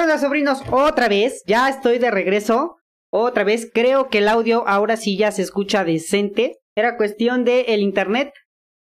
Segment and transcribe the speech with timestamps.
[0.00, 0.62] onda, sobrinos?
[0.70, 2.78] Otra vez, ya estoy de regreso.
[3.12, 6.58] Otra vez, creo que el audio ahora sí ya se escucha decente.
[6.76, 8.32] Era cuestión de el internet.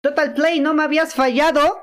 [0.02, 1.78] Total Play, no me habías fallado.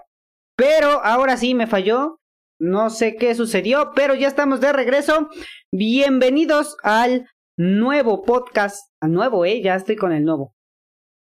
[0.56, 2.18] Pero ahora sí me falló.
[2.58, 5.28] No sé qué sucedió, pero ya estamos de regreso.
[5.70, 7.28] Bienvenidos al
[7.58, 8.90] nuevo podcast.
[9.02, 10.54] Al nuevo, eh, ya estoy con el nuevo.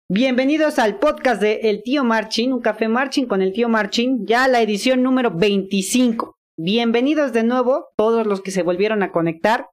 [0.08, 4.47] Bienvenidos al podcast de El Tío Marchin, un café Marchin con el Tío Marchin, ya
[4.47, 6.34] la edición número 25.
[6.58, 9.72] Bienvenidos de nuevo, todos los que se volvieron a conectar.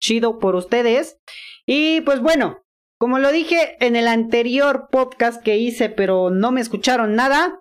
[0.00, 1.18] Chido por ustedes.
[1.66, 2.64] Y pues bueno,
[2.98, 7.60] como lo dije en el anterior podcast que hice, pero no me escucharon nada,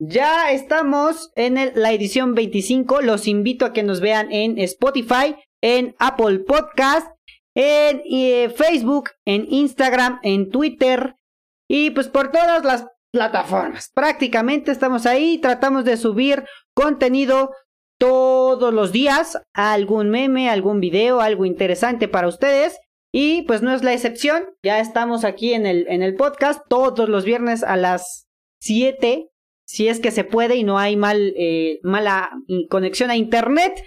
[0.00, 3.02] ya estamos en la edición 25.
[3.02, 7.12] Los invito a que nos vean en Spotify, en Apple Podcast,
[7.54, 11.14] en eh, Facebook, en Instagram, en Twitter
[11.70, 13.92] y pues por todas las plataformas.
[13.94, 16.44] Prácticamente estamos ahí, tratamos de subir
[16.74, 17.52] contenido
[17.98, 22.78] todos los días algún meme, algún video, algo interesante para ustedes.
[23.12, 27.08] Y pues no es la excepción, ya estamos aquí en el, en el podcast todos
[27.08, 28.28] los viernes a las
[28.60, 29.30] 7,
[29.66, 32.30] si es que se puede y no hay mal, eh, mala
[32.68, 33.82] conexión a internet.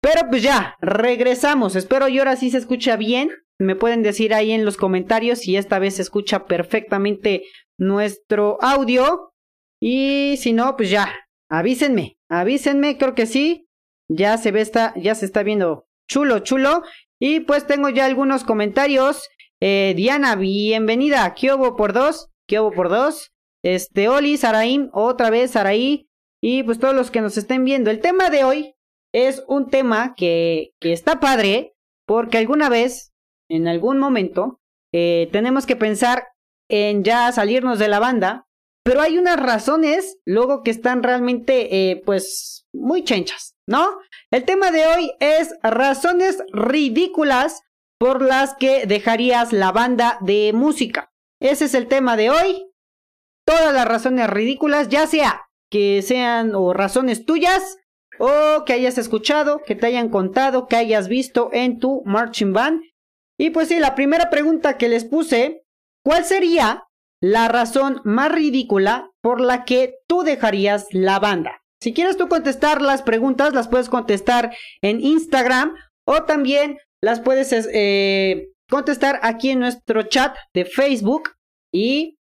[0.00, 1.74] Pero pues ya, regresamos.
[1.74, 3.30] Espero y ahora sí se escucha bien.
[3.58, 7.42] Me pueden decir ahí en los comentarios si esta vez se escucha perfectamente
[7.78, 9.32] nuestro audio.
[9.80, 11.12] Y si no, pues ya,
[11.48, 13.68] avísenme, avísenme, creo que sí.
[14.08, 16.82] Ya se ve esta, ya se está viendo chulo, chulo.
[17.18, 19.28] Y pues tengo ya algunos comentarios.
[19.60, 21.34] Eh, Diana, bienvenida.
[21.34, 22.28] ¿Qué hubo por dos?
[22.46, 23.32] ¿Qué hubo por dos?
[23.64, 26.08] Este, Oli, Saraim, otra vez Saraí.
[26.40, 27.90] Y pues todos los que nos estén viendo.
[27.90, 28.74] El tema de hoy
[29.12, 31.74] es un tema que, que está padre.
[32.06, 33.12] Porque alguna vez,
[33.48, 34.60] en algún momento,
[34.92, 36.28] eh, tenemos que pensar
[36.68, 38.45] en ya salirnos de la banda
[38.86, 43.98] pero hay unas razones luego que están realmente, eh, pues, muy chenchas, ¿no?
[44.30, 47.62] El tema de hoy es razones ridículas
[47.98, 51.10] por las que dejarías la banda de música.
[51.42, 52.70] Ese es el tema de hoy.
[53.44, 57.78] Todas las razones ridículas, ya sea que sean o razones tuyas
[58.20, 62.82] o que hayas escuchado, que te hayan contado, que hayas visto en tu marching band.
[63.36, 65.64] Y pues sí, la primera pregunta que les puse,
[66.04, 66.85] ¿cuál sería
[67.26, 71.60] la razón más ridícula por la que tú dejarías la banda.
[71.82, 75.74] Si quieres tú contestar las preguntas, las puedes contestar en Instagram
[76.06, 81.30] o también las puedes eh, contestar aquí en nuestro chat de Facebook
[81.74, 82.16] y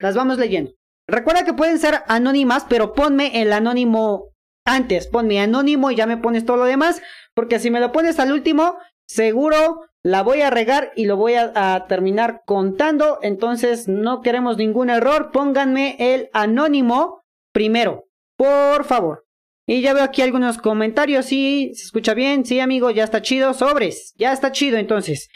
[0.00, 0.72] las vamos leyendo.
[1.06, 4.30] Recuerda que pueden ser anónimas, pero ponme el anónimo
[4.64, 7.02] antes, ponme anónimo y ya me pones todo lo demás,
[7.34, 11.34] porque si me lo pones al último, seguro la voy a regar y lo voy
[11.34, 13.18] a, terminar contando.
[13.22, 15.32] Entonces no queremos ningún error.
[15.32, 18.04] Pónganme el anónimo primero,
[18.36, 19.26] por favor.
[19.66, 21.26] Y ya veo aquí algunos comentarios.
[21.26, 22.46] Sí, se escucha bien.
[22.46, 23.52] Sí, amigo, ya está chido.
[23.52, 24.78] Sobres, ya está chido.
[24.78, 25.28] Entonces,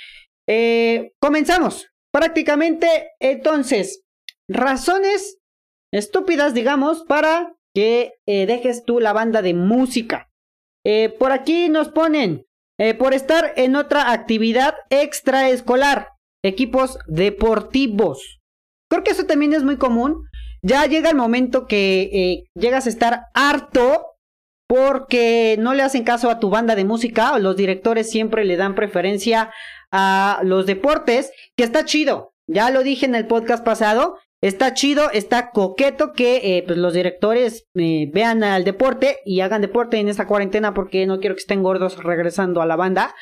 [0.47, 1.89] eh, comenzamos.
[2.13, 4.05] Prácticamente, entonces,
[4.49, 5.39] razones
[5.93, 10.31] estúpidas, digamos, para que eh, dejes tú la banda de música.
[10.85, 12.47] Eh, por aquí nos ponen
[12.81, 16.09] eh, por estar en otra actividad extraescolar,
[16.43, 18.41] equipos deportivos.
[18.91, 20.25] Creo que eso también es muy común.
[20.63, 24.07] Ya llega el momento que eh, llegas a estar harto
[24.67, 28.75] porque no le hacen caso a tu banda de música los directores siempre le dan
[28.75, 29.53] preferencia
[29.93, 32.33] a los deportes, que está chido.
[32.47, 36.95] Ya lo dije en el podcast pasado, Está chido, está coqueto que eh, pues los
[36.95, 41.41] directores eh, vean al deporte y hagan deporte en esta cuarentena porque no quiero que
[41.41, 43.15] estén gordos regresando a la banda.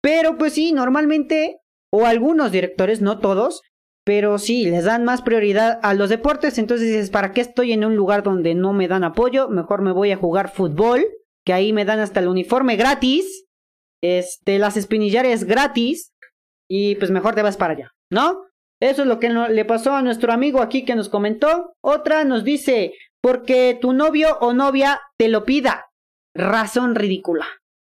[0.00, 1.58] Pero pues sí, normalmente,
[1.90, 3.62] o algunos directores, no todos,
[4.04, 6.58] pero sí, les dan más prioridad a los deportes.
[6.58, 9.48] Entonces dices, ¿para qué estoy en un lugar donde no me dan apoyo?
[9.48, 11.04] Mejor me voy a jugar fútbol,
[11.44, 13.46] que ahí me dan hasta el uniforme gratis,
[14.02, 16.12] este, las espinillares gratis,
[16.68, 18.42] y pues mejor te vas para allá, ¿no?
[18.84, 21.74] Eso es lo que le pasó a nuestro amigo aquí que nos comentó.
[21.80, 22.92] Otra nos dice,
[23.22, 25.86] porque tu novio o novia te lo pida.
[26.36, 27.46] Razón ridícula.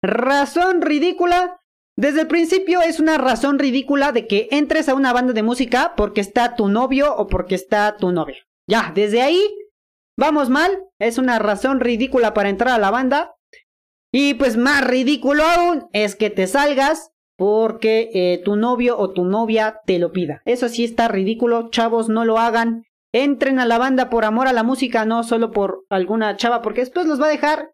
[0.04, 1.58] Razón ridícula.
[1.96, 5.94] Desde el principio es una razón ridícula de que entres a una banda de música
[5.96, 8.46] porque está tu novio o porque está tu novia.
[8.68, 9.42] Ya, desde ahí
[10.18, 10.84] vamos mal.
[10.98, 13.34] Es una razón ridícula para entrar a la banda.
[14.12, 17.11] Y pues más ridículo aún es que te salgas
[17.42, 20.42] porque eh, tu novio o tu novia te lo pida.
[20.44, 22.84] Eso sí está ridículo, chavos, no lo hagan.
[23.12, 26.82] Entren a la banda por amor a la música, no solo por alguna chava, porque
[26.82, 27.72] después los va a dejar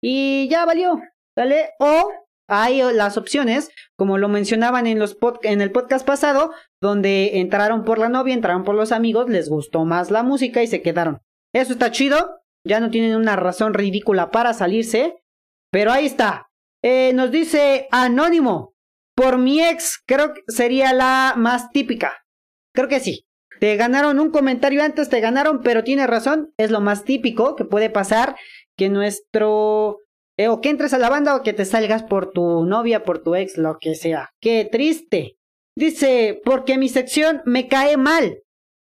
[0.00, 1.00] y ya valió,
[1.36, 1.70] ¿vale?
[1.80, 2.12] O
[2.48, 7.98] hay las opciones, como lo mencionaban en, los en el podcast pasado, donde entraron por
[7.98, 11.22] la novia, entraron por los amigos, les gustó más la música y se quedaron.
[11.52, 15.16] Eso está chido, ya no tienen una razón ridícula para salirse,
[15.72, 16.46] pero ahí está,
[16.84, 18.77] Eh, nos dice Anónimo.
[19.18, 22.24] Por mi ex, creo que sería la más típica.
[22.72, 23.26] Creo que sí.
[23.58, 26.54] Te ganaron un comentario antes, te ganaron, pero tiene razón.
[26.56, 28.36] Es lo más típico que puede pasar
[28.76, 29.96] que nuestro.
[30.38, 33.20] Eh, o que entres a la banda o que te salgas por tu novia, por
[33.20, 34.30] tu ex, lo que sea.
[34.40, 35.36] Qué triste.
[35.76, 38.44] Dice, porque mi sección me cae mal.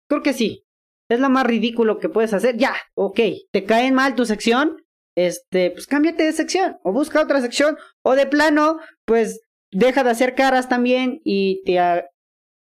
[0.09, 0.65] Creo que sí.
[1.09, 2.57] Es lo más ridículo que puedes hacer.
[2.57, 3.21] Ya, ok.
[3.53, 4.85] ¿Te cae mal tu sección?
[5.17, 6.77] Este, pues cámbiate de sección.
[6.83, 7.79] O busca otra sección.
[8.03, 9.43] O de plano, pues
[9.73, 11.79] deja de hacer caras también y te,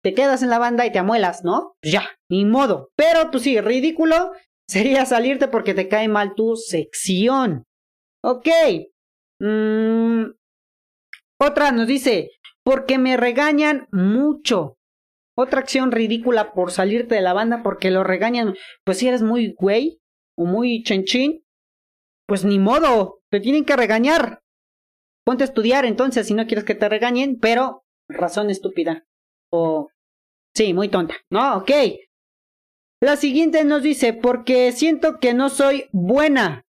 [0.03, 1.75] te quedas en la banda y te amuelas, ¿no?
[1.81, 2.91] Pues ya, ni modo.
[2.95, 4.31] Pero pues sí, ridículo
[4.67, 7.63] sería salirte porque te cae mal tu sección.
[8.23, 8.47] Ok.
[9.39, 10.31] Mm,
[11.39, 12.29] otra nos dice,
[12.63, 14.77] porque me regañan mucho.
[15.35, 18.55] Otra acción ridícula por salirte de la banda porque lo regañan.
[18.85, 19.99] Pues si eres muy güey
[20.37, 21.43] o muy chenchín,
[22.27, 24.42] pues ni modo, te tienen que regañar.
[25.25, 29.05] Ponte a estudiar entonces si no quieres que te regañen, pero razón estúpida.
[29.51, 29.89] O
[30.55, 31.15] sí, muy tonta.
[31.29, 31.71] No, ok.
[33.01, 36.65] La siguiente nos dice, porque siento que no soy buena.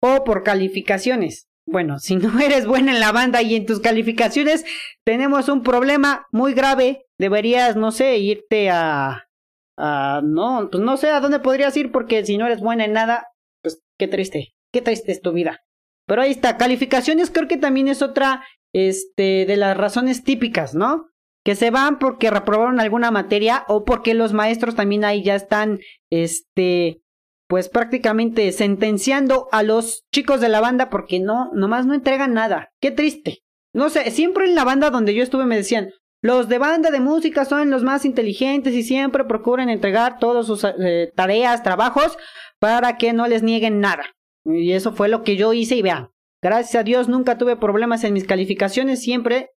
[0.00, 1.48] O por calificaciones.
[1.66, 4.64] Bueno, si no eres buena en la banda y en tus calificaciones,
[5.04, 7.06] tenemos un problema muy grave.
[7.18, 9.28] Deberías, no sé, irte a...
[9.76, 12.92] a no, pues no sé a dónde podrías ir porque si no eres buena en
[12.92, 13.26] nada,
[13.62, 15.60] pues qué triste, qué triste es tu vida.
[16.08, 18.42] Pero ahí está, calificaciones creo que también es otra
[18.74, 21.10] este, de las razones típicas, ¿no?
[21.44, 25.80] Que se van porque reprobaron alguna materia o porque los maestros también ahí ya están,
[26.10, 27.02] este,
[27.46, 32.70] pues prácticamente sentenciando a los chicos de la banda porque no, nomás no entregan nada.
[32.80, 33.42] Qué triste.
[33.74, 35.90] No sé, siempre en la banda donde yo estuve me decían,
[36.22, 40.64] los de banda de música son los más inteligentes y siempre procuran entregar todas sus
[40.64, 42.16] eh, tareas, trabajos,
[42.58, 44.04] para que no les nieguen nada.
[44.48, 46.10] Y eso fue lo que yo hice y vean,
[46.42, 49.50] gracias a Dios nunca tuve problemas en mis calificaciones, siempre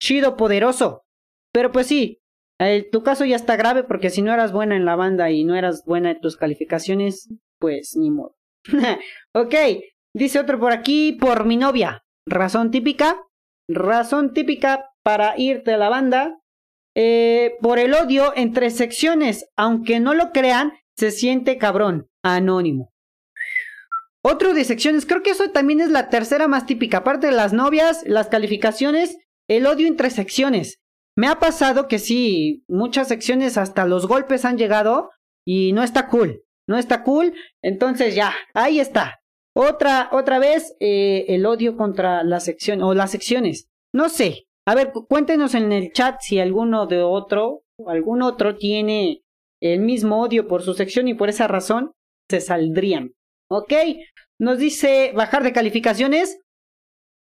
[0.00, 1.04] chido, poderoso.
[1.52, 2.20] Pero pues sí,
[2.92, 5.56] tu caso ya está grave porque si no eras buena en la banda y no
[5.56, 7.28] eras buena en tus calificaciones,
[7.58, 8.36] pues ni modo.
[9.34, 9.54] ok,
[10.14, 12.04] dice otro por aquí, por mi novia.
[12.26, 13.22] Razón típica,
[13.68, 16.38] razón típica para irte a la banda.
[16.94, 22.92] Eh, por el odio entre secciones, aunque no lo crean, se siente cabrón, anónimo.
[24.24, 27.52] Otro de secciones, creo que eso también es la tercera más típica, aparte de las
[27.52, 29.18] novias, las calificaciones,
[29.48, 30.80] el odio entre secciones.
[31.16, 35.10] Me ha pasado que sí, muchas secciones hasta los golpes han llegado
[35.46, 39.20] y no está cool, no está cool, entonces ya, ahí está.
[39.56, 43.68] Otra, otra vez, eh, el odio contra la sección o las secciones.
[43.92, 49.22] No sé, a ver, cuéntenos en el chat si alguno de otro, algún otro tiene
[49.60, 51.92] el mismo odio por su sección y por esa razón
[52.30, 53.14] se saldrían.
[53.50, 53.72] ¿Ok?
[54.38, 56.40] Nos dice bajar de calificaciones.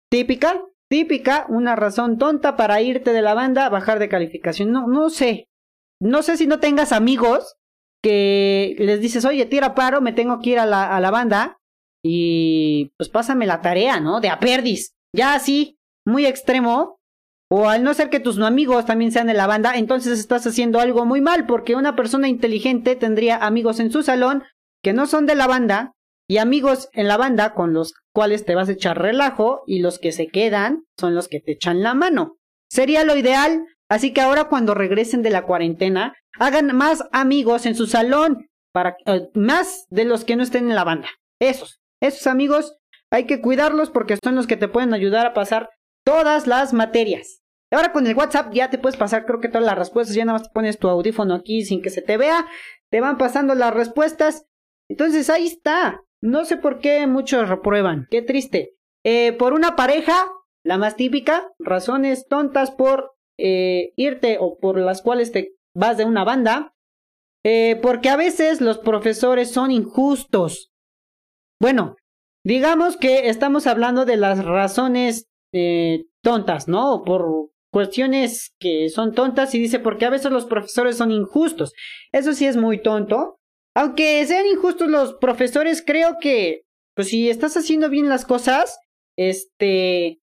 [0.09, 0.61] Típica,
[0.93, 4.71] Típica, una razón tonta para irte de la banda, bajar de calificación.
[4.71, 5.47] No, no sé.
[5.99, 7.55] No sé si no tengas amigos
[8.03, 11.57] que les dices, oye, tira paro, me tengo que ir a la, a la banda.
[12.05, 14.19] Y pues pásame la tarea, ¿no?
[14.19, 14.93] De aperdis.
[15.15, 16.99] Ya así, muy extremo.
[17.49, 20.79] O al no ser que tus amigos también sean de la banda, entonces estás haciendo
[20.79, 24.43] algo muy mal, porque una persona inteligente tendría amigos en su salón
[24.83, 25.93] que no son de la banda
[26.27, 29.99] y amigos en la banda con los cuales te vas a echar relajo y los
[29.99, 32.37] que se quedan son los que te echan la mano.
[32.69, 37.75] Sería lo ideal, así que ahora cuando regresen de la cuarentena, hagan más amigos en
[37.75, 41.07] su salón, para eh, más de los que no estén en la banda.
[41.39, 42.75] Esos, esos amigos
[43.11, 45.69] hay que cuidarlos porque son los que te pueden ayudar a pasar
[46.03, 47.41] todas las materias.
[47.71, 50.39] Ahora con el WhatsApp ya te puedes pasar creo que todas las respuestas, ya nada
[50.39, 52.45] más te pones tu audífono aquí sin que se te vea,
[52.89, 54.45] te van pasando las respuestas.
[54.89, 56.01] Entonces ahí está.
[56.23, 58.07] No sé por qué muchos reprueban.
[58.09, 58.77] Qué triste.
[59.03, 60.25] Eh, por una pareja,
[60.63, 66.05] la más típica, razones tontas por eh, irte o por las cuales te vas de
[66.05, 66.73] una banda.
[67.43, 70.71] Eh, porque a veces los profesores son injustos.
[71.59, 71.97] Bueno,
[72.45, 75.27] digamos que estamos hablando de las razones
[76.23, 77.03] tontas, ¿no?
[77.05, 81.73] Por cuestiones que son tontas y dice porque a veces los profesores son injustos.
[82.13, 83.41] Eso sí es muy tonto.
[83.75, 86.63] Aunque sean injustos los profesores, creo que,
[86.95, 88.79] pues si estás haciendo bien las cosas,
[89.17, 90.19] este,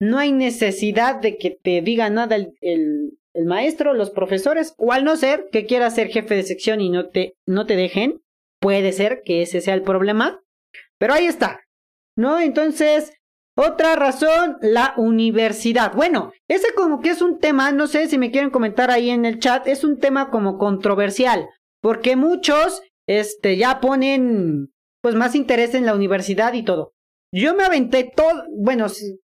[0.00, 5.16] no hay necesidad de que te diga nada el, maestro, los profesores, o al no
[5.16, 8.20] ser que quieras ser jefe de sección y no te, no te dejen,
[8.60, 10.42] puede ser que ese sea el problema,
[10.98, 11.60] pero ahí está,
[12.16, 12.40] ¿no?
[12.40, 13.12] Entonces,
[13.56, 15.94] otra razón, la universidad.
[15.94, 19.24] Bueno, ese como que es un tema, no sé si me quieren comentar ahí en
[19.24, 21.48] el chat, es un tema como controversial.
[21.80, 24.72] Porque muchos, este, ya ponen,
[25.02, 26.92] pues, más interés en la universidad y todo.
[27.32, 28.88] Yo me aventé todo, bueno,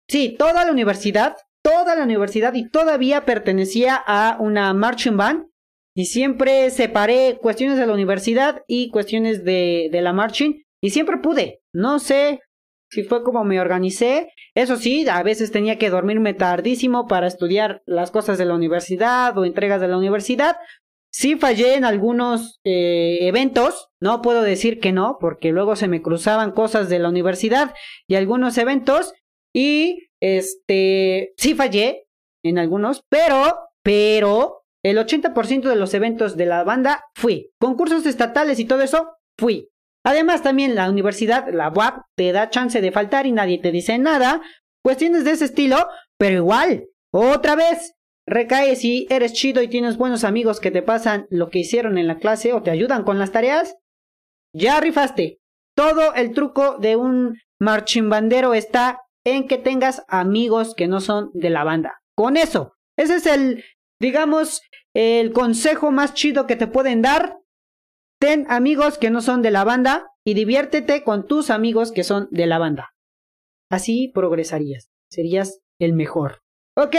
[0.08, 5.46] Sí, toda la universidad, toda la universidad y todavía pertenecía a una marching band
[5.96, 11.18] y siempre separé cuestiones de la universidad y cuestiones de, de la marching y siempre
[11.18, 11.62] pude.
[11.72, 12.40] No sé
[12.90, 14.30] si fue como me organicé.
[14.54, 19.36] Eso sí, a veces tenía que dormirme tardísimo para estudiar las cosas de la universidad
[19.38, 20.56] o entregas de la universidad.
[21.16, 26.02] Sí fallé en algunos eh, eventos, no puedo decir que no, porque luego se me
[26.02, 27.72] cruzaban cosas de la universidad
[28.08, 29.12] y algunos eventos
[29.54, 32.08] y este sí fallé
[32.42, 37.52] en algunos, pero pero el 80% de los eventos de la banda fui.
[37.60, 39.68] Concursos estatales y todo eso fui.
[40.04, 43.98] Además también la universidad, la UAP, te da chance de faltar y nadie te dice
[43.98, 44.42] nada.
[44.82, 45.86] Cuestiones de ese estilo,
[46.18, 47.93] pero igual, otra vez,
[48.26, 52.06] recae si eres chido y tienes buenos amigos que te pasan lo que hicieron en
[52.06, 53.76] la clase o te ayudan con las tareas.
[54.54, 55.40] Ya rifaste.
[55.76, 61.50] Todo el truco de un marchimbandero está en que tengas amigos que no son de
[61.50, 62.00] la banda.
[62.16, 63.64] Con eso, ese es el,
[64.00, 64.62] digamos,
[64.94, 67.38] el consejo más chido que te pueden dar.
[68.20, 72.28] Ten amigos que no son de la banda y diviértete con tus amigos que son
[72.30, 72.94] de la banda.
[73.70, 74.90] Así progresarías.
[75.10, 76.42] Serías el mejor.
[76.76, 76.96] Ok,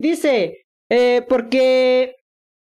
[0.00, 2.16] Dice, eh, porque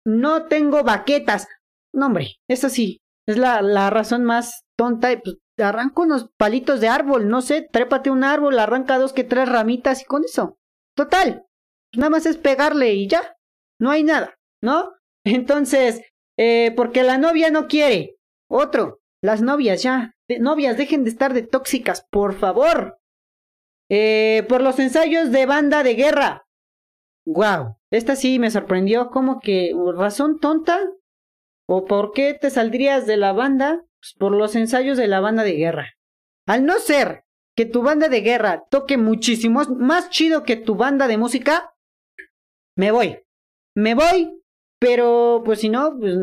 [0.05, 1.47] no tengo baquetas.
[1.93, 5.09] No, hombre, eso sí, es la, la razón más tonta.
[5.21, 9.47] Pues, arranco unos palitos de árbol, no sé, trépate un árbol, arranca dos que tres
[9.47, 10.57] ramitas y con eso.
[10.95, 11.45] Total,
[11.93, 13.37] nada más es pegarle y ya,
[13.79, 14.93] no hay nada, ¿no?
[15.25, 16.01] Entonces,
[16.37, 18.17] eh, porque la novia no quiere.
[18.49, 22.99] Otro, las novias ya, novias, dejen de estar de tóxicas, por favor.
[23.89, 26.44] Eh, por los ensayos de banda de guerra.
[27.25, 29.09] Wow, esta sí me sorprendió.
[29.09, 30.79] ¿Cómo que razón tonta?
[31.67, 33.83] ¿O por qué te saldrías de la banda?
[33.99, 35.95] Pues por los ensayos de la banda de guerra.
[36.45, 37.23] Al no ser
[37.55, 41.73] que tu banda de guerra toque muchísimo más chido que tu banda de música,
[42.77, 43.19] me voy.
[43.75, 44.41] Me voy,
[44.79, 46.15] pero pues si no, pues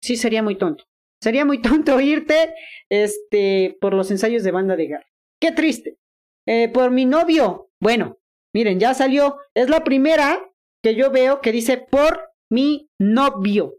[0.00, 0.84] sí sería muy tonto.
[1.22, 2.54] Sería muy tonto irte
[2.90, 5.06] este, por los ensayos de banda de guerra.
[5.40, 5.98] Qué triste.
[6.46, 7.70] Eh, por mi novio.
[7.80, 8.18] Bueno,
[8.54, 9.36] Miren, ya salió.
[9.54, 10.50] Es la primera
[10.82, 13.74] que yo veo que dice por mi novio.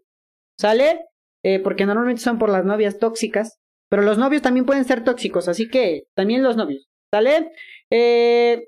[0.60, 1.06] ¿Sale?
[1.44, 3.60] Eh, porque normalmente son por las novias tóxicas.
[3.90, 6.88] Pero los novios también pueden ser tóxicos, así que también los novios.
[7.14, 7.52] ¿Sale?
[7.92, 8.68] Eh,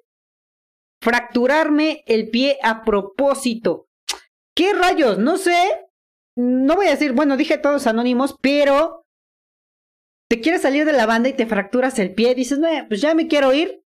[1.01, 3.87] fracturarme el pie a propósito.
[4.55, 5.17] ¿Qué rayos?
[5.17, 5.85] No sé.
[6.37, 9.03] No voy a decir, bueno, dije todos anónimos, pero
[10.29, 12.35] te quieres salir de la banda y te fracturas el pie.
[12.35, 13.83] Dices, pues ya me quiero ir.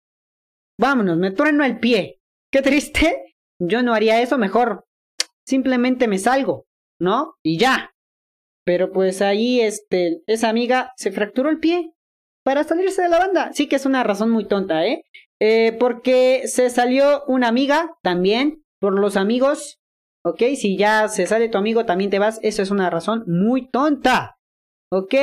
[0.79, 2.21] Vámonos, me trueno el pie.
[2.49, 3.35] Qué triste.
[3.59, 4.85] Yo no haría eso mejor.
[5.45, 6.67] Simplemente me salgo,
[7.01, 7.35] ¿no?
[7.43, 7.91] Y ya.
[8.65, 11.91] Pero pues ahí, este, esa amiga se fracturó el pie
[12.45, 13.51] para salirse de la banda.
[13.51, 15.03] Sí que es una razón muy tonta, ¿eh?
[15.41, 19.81] eh porque se salió una amiga también por los amigos.
[20.23, 20.43] ¿Ok?
[20.55, 22.39] Si ya se sale tu amigo, también te vas.
[22.41, 24.37] Eso es una razón muy tonta.
[24.89, 25.13] ¿Ok?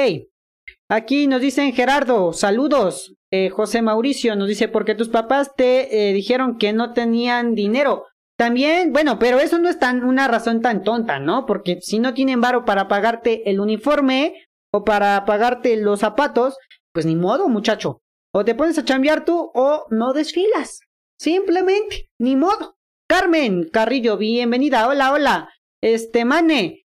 [0.91, 3.16] Aquí nos dicen Gerardo, saludos.
[3.33, 8.07] Eh, José Mauricio nos dice, porque tus papás te eh, dijeron que no tenían dinero.
[8.37, 11.47] También, bueno, pero eso no es tan una razón tan tonta, ¿no?
[11.47, 16.57] Porque si no tienen varo para pagarte el uniforme o para pagarte los zapatos,
[16.93, 18.03] pues ni modo, muchacho.
[18.33, 20.81] O te pones a chambear tú o no desfilas.
[21.19, 22.77] Simplemente, ni modo.
[23.09, 24.87] Carmen Carrillo, bienvenida.
[24.87, 25.51] Hola, hola.
[25.83, 26.85] Este, mane.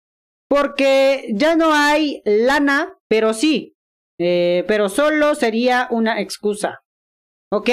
[0.48, 3.75] Porque ya no hay lana, pero sí,
[4.19, 6.81] eh, pero solo sería una excusa.
[7.51, 7.69] Ok,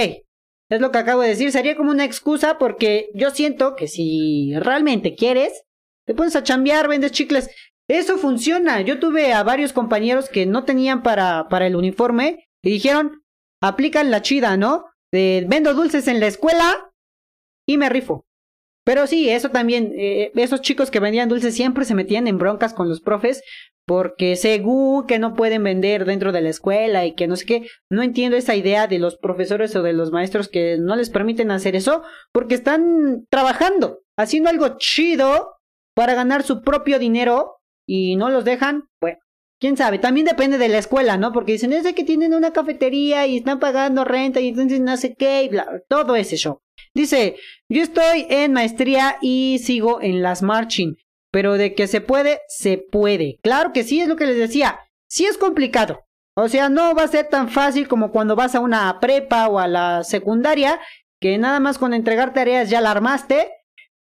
[0.71, 4.55] es lo que acabo de decir, sería como una excusa porque yo siento que si
[4.59, 5.65] realmente quieres,
[6.07, 7.51] te pones a chambear, vendes chicles.
[7.89, 8.81] Eso funciona.
[8.81, 13.23] Yo tuve a varios compañeros que no tenían para, para el uniforme y dijeron,
[13.61, 14.87] aplican la chida, ¿no?
[15.13, 16.93] vendo dulces en la escuela
[17.67, 18.27] y me rifo.
[18.85, 22.75] Pero sí, eso también, eh, esos chicos que vendían dulces siempre se metían en broncas
[22.75, 23.43] con los profes
[23.87, 27.69] porque según que no pueden vender dentro de la escuela y que no sé qué,
[27.91, 31.53] no entiendo esa idea de los profesores o de los maestros que no les permiten
[31.53, 32.03] hacer eso
[32.33, 35.55] porque están trabajando, haciendo algo chido
[35.95, 39.19] para ganar su propio dinero y no los dejan, bueno,
[39.61, 41.33] quién sabe, también depende de la escuela, ¿no?
[41.33, 45.15] Porque dicen, es que tienen una cafetería y están pagando renta y entonces no sé
[45.15, 46.61] qué, y bla, todo ese show.
[46.93, 47.37] Dice,
[47.71, 50.97] yo estoy en maestría y sigo en las marching.
[51.37, 53.39] Pero de que se puede, se puede.
[53.43, 54.81] Claro que sí, es lo que les decía.
[55.07, 56.07] Sí es complicado.
[56.35, 59.59] O sea, no va a ser tan fácil como cuando vas a una prepa o
[59.59, 60.81] a la secundaria,
[61.21, 63.51] que nada más con entregar tareas ya la armaste.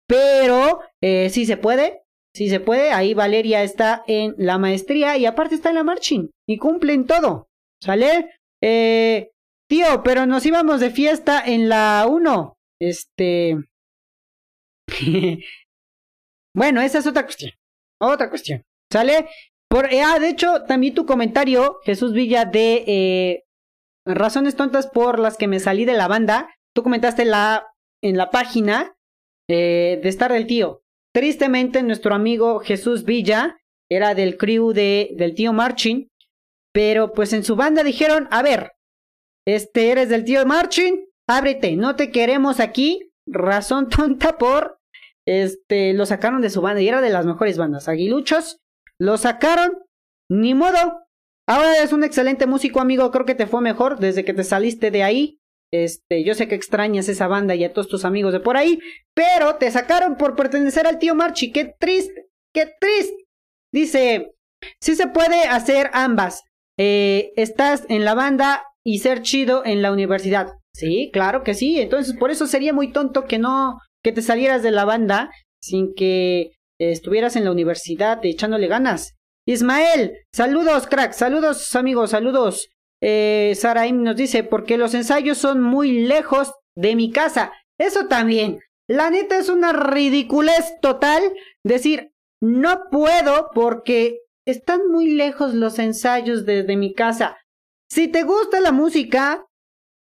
[0.06, 2.92] Pero eh, sí se puede, sí se puede.
[2.92, 6.30] Ahí Valeria está en la maestría y aparte está en la marching.
[6.48, 7.48] Y cumplen todo.
[7.82, 8.30] ¿Sale?
[8.62, 9.32] Eh,
[9.68, 12.56] tío, pero nos íbamos de fiesta en la 1.
[12.80, 13.58] Este...
[16.56, 17.52] bueno, esa es otra cuestión.
[18.00, 18.64] Otra cuestión.
[18.90, 19.28] ¿Sale?
[19.68, 23.44] Por, eh, ah, de hecho, también tu comentario, Jesús Villa, de eh,
[24.06, 26.48] razones tontas por las que me salí de la banda.
[26.74, 27.66] Tú comentaste la,
[28.02, 28.96] en la página
[29.48, 30.82] eh, de estar del tío.
[31.14, 33.58] Tristemente, nuestro amigo Jesús Villa
[33.90, 36.08] era del crew de, del tío Marching.
[36.72, 38.72] Pero pues en su banda dijeron, a ver,
[39.46, 43.10] este eres del tío Marching, ábrete, no te queremos aquí.
[43.26, 44.75] Razón tonta por,
[45.26, 47.88] este, lo sacaron de su banda y era de las mejores bandas.
[47.88, 48.60] Aguiluchos,
[48.98, 49.72] lo sacaron,
[50.30, 51.02] ni modo.
[51.48, 53.10] Ahora es un excelente músico, amigo.
[53.10, 55.40] Creo que te fue mejor desde que te saliste de ahí.
[55.72, 58.78] Este, yo sé que extrañas esa banda y a todos tus amigos de por ahí,
[59.14, 61.52] pero te sacaron por pertenecer al tío Marchi.
[61.52, 63.26] Qué triste, qué triste.
[63.72, 64.32] Dice,
[64.80, 66.44] sí se puede hacer ambas.
[66.78, 70.52] Eh, estás en la banda y ser chido en la universidad.
[70.72, 71.80] Sí, claro que sí.
[71.80, 75.92] Entonces, por eso sería muy tonto que no, que te salieras de la banda sin
[75.92, 79.16] que estuvieras en la universidad echándole ganas.
[79.48, 82.68] Ismael, saludos, crack, saludos, amigos, saludos.
[83.02, 87.52] Eh, Saraim nos dice, porque los ensayos son muy lejos de mi casa.
[87.80, 88.60] Eso también.
[88.88, 91.24] La neta es una ridiculez total
[91.64, 97.38] decir, no puedo porque están muy lejos los ensayos desde mi casa.
[97.90, 99.44] Si te gusta la música,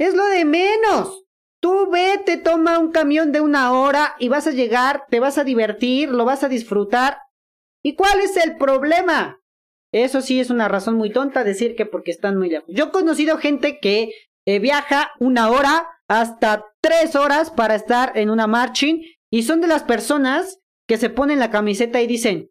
[0.00, 1.22] es lo de menos.
[1.62, 5.44] Tú vete, toma un camión de una hora y vas a llegar, te vas a
[5.44, 7.18] divertir, lo vas a disfrutar.
[7.84, 9.40] ¿Y cuál es el problema?
[9.92, 12.68] Eso sí es una razón muy tonta decir que porque están muy lejos.
[12.68, 14.10] Yo he conocido gente que
[14.44, 19.68] eh, viaja una hora hasta tres horas para estar en una marching y son de
[19.68, 22.50] las personas que se ponen la camiseta y dicen,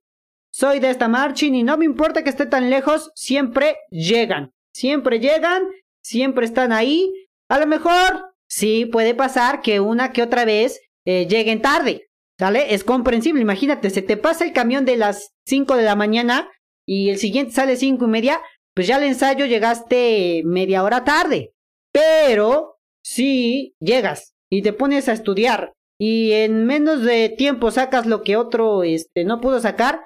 [0.54, 4.54] soy de esta marching y no me importa que esté tan lejos, siempre llegan.
[4.74, 5.63] Siempre llegan,
[6.02, 7.12] siempre están ahí.
[7.50, 12.73] A lo mejor sí puede pasar que una que otra vez eh, lleguen tarde, ¿sale?
[12.73, 16.51] Es comprensible, imagínate, se te pasa el camión de las 5 de la mañana
[16.85, 18.41] y el siguiente sale cinco y media,
[18.75, 21.53] pues ya al ensayo llegaste media hora tarde.
[21.93, 28.21] Pero si llegas y te pones a estudiar y en menos de tiempo sacas lo
[28.21, 30.01] que otro este, no pudo sacar,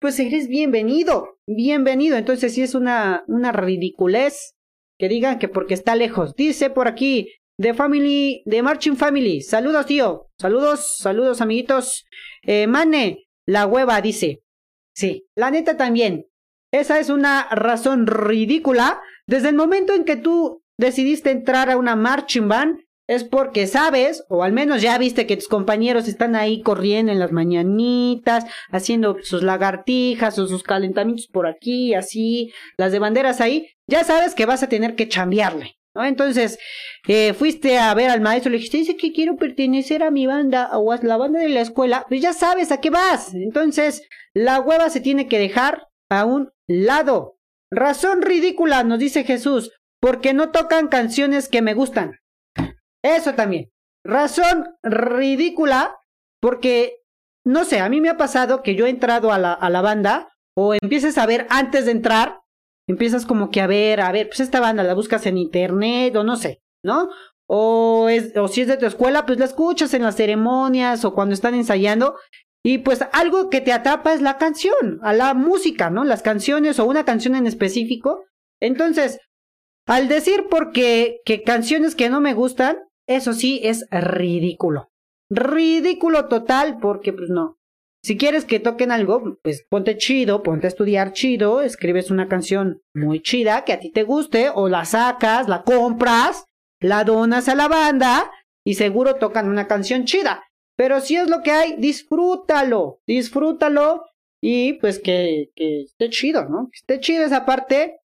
[0.00, 2.16] pues eres bienvenido, bienvenido.
[2.16, 4.54] Entonces sí es una, una ridiculez
[4.98, 6.36] que digan que porque está lejos.
[6.36, 9.42] Dice por aquí, de Family, de Marching Family.
[9.42, 10.28] Saludos, tío.
[10.38, 12.04] Saludos, saludos, amiguitos.
[12.42, 14.42] Eh, Mane, la hueva, dice.
[14.94, 16.26] Sí, la neta también.
[16.72, 19.00] Esa es una razón ridícula.
[19.26, 24.24] Desde el momento en que tú decidiste entrar a una marching band, es porque sabes,
[24.28, 29.18] o al menos ya viste que tus compañeros están ahí corriendo en las mañanitas, haciendo
[29.22, 34.46] sus lagartijas o sus calentamientos por aquí, así, las de banderas ahí, ya sabes que
[34.46, 35.76] vas a tener que chambearle.
[35.94, 36.04] ¿No?
[36.04, 36.58] Entonces,
[37.06, 40.70] eh, fuiste a ver al maestro, le dijiste, dice que quiero pertenecer a mi banda
[40.78, 43.34] o a la banda de la escuela, pues ya sabes a qué vas.
[43.34, 47.38] Entonces, la hueva se tiene que dejar a un lado.
[47.70, 52.18] Razón ridícula, nos dice Jesús, porque no tocan canciones que me gustan.
[53.02, 53.70] Eso también.
[54.04, 55.96] Razón ridícula,
[56.40, 56.96] porque,
[57.44, 59.80] no sé, a mí me ha pasado que yo he entrado a la, a la
[59.80, 62.41] banda, o empieces a ver antes de entrar,
[62.88, 66.24] empiezas como que a ver, a ver, pues esta banda la buscas en internet o
[66.24, 67.10] no sé, ¿no?
[67.48, 71.14] O, es, o si es de tu escuela, pues la escuchas en las ceremonias o
[71.14, 72.16] cuando están ensayando.
[72.64, 76.04] Y pues algo que te atrapa es la canción, a la música, ¿no?
[76.04, 78.24] Las canciones o una canción en específico.
[78.60, 79.18] Entonces,
[79.86, 84.90] al decir porque que canciones que no me gustan, eso sí es ridículo.
[85.28, 87.58] Ridículo total porque pues no.
[88.04, 92.82] Si quieres que toquen algo, pues ponte chido, ponte a estudiar chido, escribes una canción
[92.94, 96.46] muy chida que a ti te guste, o la sacas, la compras,
[96.80, 98.30] la donas a la banda
[98.64, 100.42] y seguro tocan una canción chida.
[100.76, 104.04] Pero si es lo que hay, disfrútalo, disfrútalo
[104.42, 106.70] y pues que, que esté chido, ¿no?
[106.72, 108.00] Que esté chido esa parte.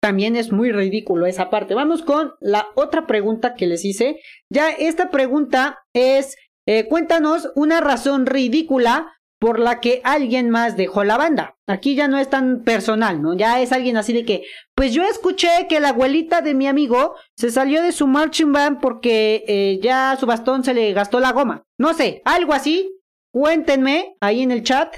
[0.00, 1.74] También es muy ridículo esa parte.
[1.74, 4.20] Vamos con la otra pregunta que les hice.
[4.50, 11.04] Ya esta pregunta es eh, cuéntanos una razón ridícula por la que alguien más dejó
[11.04, 11.58] la banda.
[11.66, 13.34] Aquí ya no es tan personal, ¿no?
[13.34, 17.14] Ya es alguien así de que, pues yo escuché que la abuelita de mi amigo
[17.36, 21.32] se salió de su marching band porque eh, ya su bastón se le gastó la
[21.32, 21.64] goma.
[21.78, 22.90] No sé, algo así.
[23.34, 24.96] Cuéntenme ahí en el chat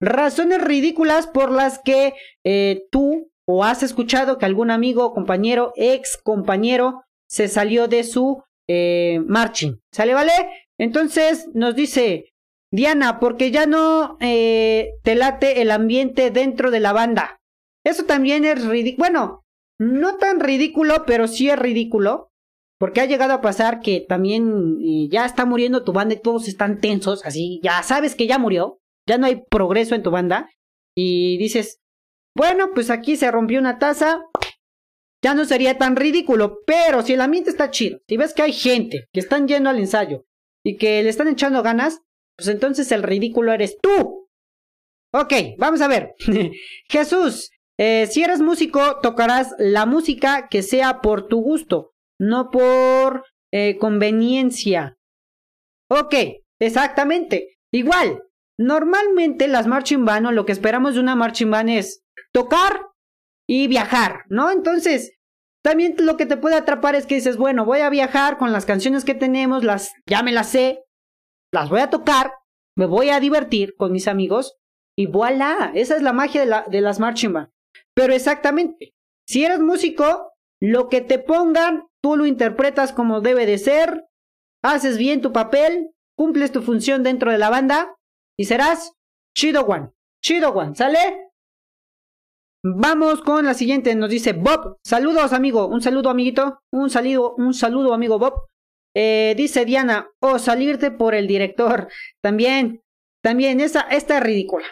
[0.00, 2.14] razones ridículas por las que
[2.44, 8.42] eh, tú o has escuchado que algún amigo, compañero, ex compañero se salió de su
[9.28, 9.80] marching.
[9.92, 10.32] ¿Sale, vale?
[10.78, 12.32] Entonces nos dice
[12.72, 17.40] Diana, porque ya no eh, te late el ambiente dentro de la banda.
[17.84, 18.98] Eso también es ridículo.
[18.98, 19.44] Bueno,
[19.78, 22.30] no tan ridículo, pero sí es ridículo.
[22.78, 26.46] Porque ha llegado a pasar que también eh, ya está muriendo tu banda y todos
[26.46, 30.50] están tensos, así, ya sabes que ya murió, ya no hay progreso en tu banda.
[30.94, 31.80] Y dices,
[32.36, 34.20] bueno, pues aquí se rompió una taza,
[35.24, 38.52] ya no sería tan ridículo, pero si el ambiente está chido, si ves que hay
[38.52, 40.26] gente que están yendo al ensayo
[40.66, 42.02] y que le están echando ganas,
[42.36, 44.28] pues entonces el ridículo eres tú.
[45.14, 46.16] Ok, vamos a ver.
[46.90, 53.24] Jesús, eh, si eres músico, tocarás la música que sea por tu gusto, no por
[53.52, 54.98] eh, conveniencia.
[55.88, 56.14] Ok,
[56.60, 57.58] exactamente.
[57.72, 58.24] Igual,
[58.58, 62.02] normalmente las marching band o lo que esperamos de una marching band es
[62.32, 62.88] tocar
[63.48, 64.50] y viajar, ¿no?
[64.50, 65.12] Entonces,
[65.66, 68.66] también lo que te puede atrapar es que dices, bueno, voy a viajar con las
[68.66, 70.84] canciones que tenemos, las ya me las sé,
[71.52, 72.34] las voy a tocar,
[72.78, 74.56] me voy a divertir con mis amigos
[74.96, 77.50] y voilà, esa es la magia de, la, de las marching band.
[77.96, 78.94] Pero exactamente,
[79.26, 84.04] si eres músico, lo que te pongan, tú lo interpretas como debe de ser,
[84.62, 87.92] haces bien tu papel, cumples tu función dentro de la banda
[88.38, 88.92] y serás
[89.36, 89.90] chido one,
[90.22, 91.25] chido one, ¿sale?
[92.62, 94.78] Vamos con la siguiente, nos dice Bob.
[94.84, 95.68] Saludos, amigo.
[95.68, 96.60] Un saludo, amiguito.
[96.72, 98.48] Un saludo, un saludo, amigo Bob.
[98.94, 101.88] Eh, dice Diana, o oh, salirte por el director.
[102.22, 102.82] También,
[103.22, 104.66] también, esa, esta es ridícula.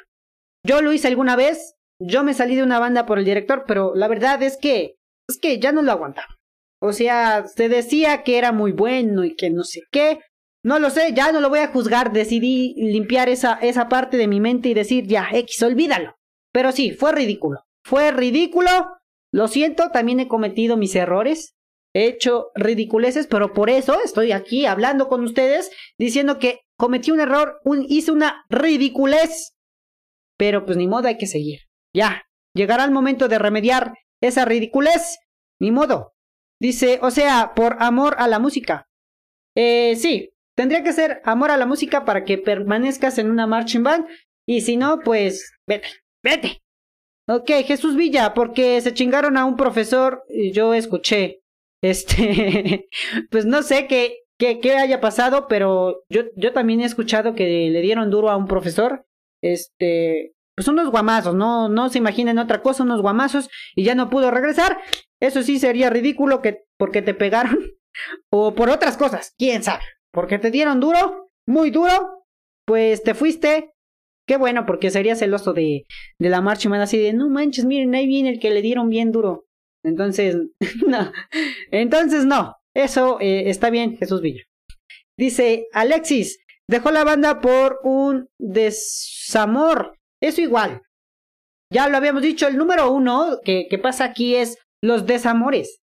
[0.67, 1.75] Yo lo hice alguna vez.
[2.01, 4.97] Yo me salí de una banda por el director, pero la verdad es que,
[5.29, 6.39] es que ya no lo aguantaba.
[6.81, 10.21] O sea, se decía que era muy bueno y que no sé qué.
[10.65, 12.13] No lo sé, ya no lo voy a juzgar.
[12.13, 16.17] Decidí limpiar esa, esa parte de mi mente y decir, ya, X, olvídalo.
[16.53, 17.61] Pero sí, fue ridículo.
[17.85, 18.71] Fue ridículo.
[19.33, 21.55] Lo siento, también he cometido mis errores.
[21.95, 27.21] He hecho ridiculeces, pero por eso estoy aquí hablando con ustedes diciendo que cometí un
[27.21, 29.55] error, hice una ridiculez.
[30.37, 31.61] Pero pues ni modo, hay que seguir.
[31.95, 32.23] Ya,
[32.55, 35.19] llegará el momento de remediar esa ridiculez.
[35.61, 36.15] Ni modo.
[36.61, 38.89] Dice, o sea, por amor a la música.
[39.57, 43.85] Eh, sí, tendría que ser amor a la música para que permanezcas en una marching
[43.85, 44.07] band.
[44.47, 45.89] Y si no, pues vete,
[46.25, 46.64] vete.
[47.27, 51.41] Ok, Jesús Villa, porque se chingaron a un profesor, yo escuché.
[51.83, 52.89] Este,
[53.31, 57.71] pues no sé qué, qué, qué haya pasado, pero yo, yo también he escuchado que
[57.71, 59.07] le dieron duro a un profesor.
[59.43, 64.11] Este, pues unos guamazos, no, no se imaginen otra cosa, unos guamazos, y ya no
[64.11, 64.79] pudo regresar.
[65.21, 67.59] Eso sí sería ridículo que porque te pegaron,
[68.31, 69.83] o por otras cosas, quién sabe.
[70.13, 72.25] Porque te dieron duro, muy duro,
[72.67, 73.74] pues te fuiste,
[74.27, 75.85] Qué bueno, porque sería celoso de,
[76.19, 78.89] de la marcha humana así de, no manches, miren, ahí viene el que le dieron
[78.89, 79.45] bien duro.
[79.85, 80.37] Entonces,
[80.87, 81.13] no.
[81.71, 82.57] Entonces, no.
[82.75, 84.43] Eso eh, está bien, Jesús Villa.
[85.17, 89.97] Dice, Alexis, dejó la banda por un desamor.
[90.21, 90.83] Eso igual.
[91.73, 95.81] Ya lo habíamos dicho, el número uno que, que pasa aquí es los desamores.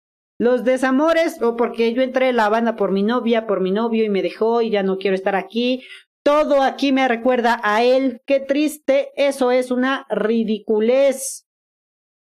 [0.40, 4.04] Los desamores, o porque yo entré en la banda por mi novia, por mi novio
[4.04, 5.84] y me dejó y ya no quiero estar aquí,
[6.24, 8.22] todo aquí me recuerda a él.
[8.26, 9.10] Qué triste.
[9.14, 11.46] Eso es una ridiculez.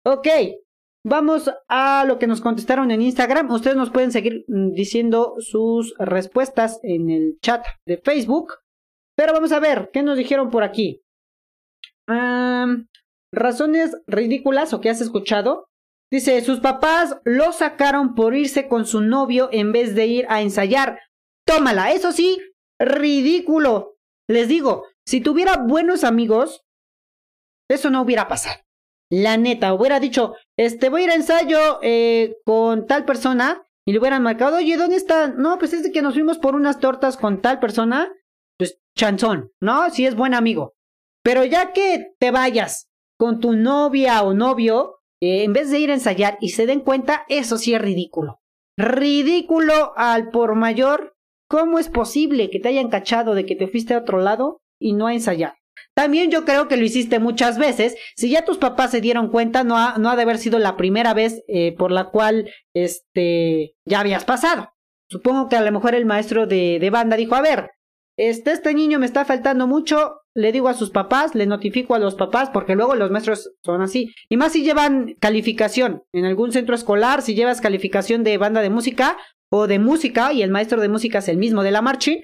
[0.03, 0.27] Ok.
[1.07, 3.51] Vamos a lo que nos contestaron en Instagram.
[3.51, 8.55] Ustedes nos pueden seguir mm, diciendo sus respuestas en el chat de Facebook.
[9.15, 11.01] Pero vamos a ver, ¿qué nos dijeron por aquí?
[13.31, 15.67] razones ridículas o que has escuchado.
[16.11, 20.41] Dice, sus papás lo sacaron por irse con su novio en vez de ir a
[20.41, 20.99] ensayar.
[21.47, 22.39] Tómala, eso sí,
[22.79, 23.95] ridículo.
[24.27, 26.65] Les digo, si tuviera buenos amigos,
[27.69, 28.61] eso no hubiera pasado.
[29.11, 33.91] La neta, hubiera dicho, este, voy a ir a ensayo eh, con tal persona y
[33.91, 35.27] le hubieran marcado, oye, ¿dónde está?
[35.27, 38.11] No, pues es de que nos fuimos por unas tortas con tal persona,
[38.57, 39.91] pues chanzón, ¿no?
[39.91, 40.73] Si es buen amigo.
[41.23, 45.91] Pero ya que te vayas con tu novia o novio, eh, en vez de ir
[45.91, 48.41] a ensayar y se den cuenta, eso sí es ridículo.
[48.77, 51.14] Ridículo al por mayor
[51.55, 54.91] ¿Cómo es posible que te hayan cachado de que te fuiste a otro lado y
[54.91, 55.53] no a ensayar?
[55.93, 57.95] También yo creo que lo hiciste muchas veces.
[58.17, 61.45] Si ya tus papás se dieron cuenta, no ha, de haber sido la primera vez
[61.47, 64.73] eh, por la cual este, ya habías pasado.
[65.09, 67.69] Supongo que a lo mejor el maestro de, de banda dijo, a ver,
[68.17, 71.99] este, este niño me está faltando mucho, le digo a sus papás, le notifico a
[71.99, 74.13] los papás, porque luego los maestros son así.
[74.29, 78.69] Y más si llevan calificación en algún centro escolar, si llevas calificación de banda de
[78.69, 79.17] música,
[79.67, 82.23] de música y el maestro de música es el mismo de la marchi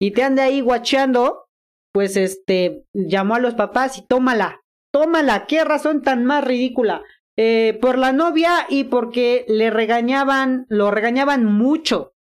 [0.00, 1.46] y te ande ahí guacheando,
[1.92, 4.62] pues este llamó a los papás y tómala,
[4.92, 7.02] tómala, qué razón tan más ridícula.
[7.42, 12.12] Eh, por la novia y porque le regañaban, lo regañaban mucho.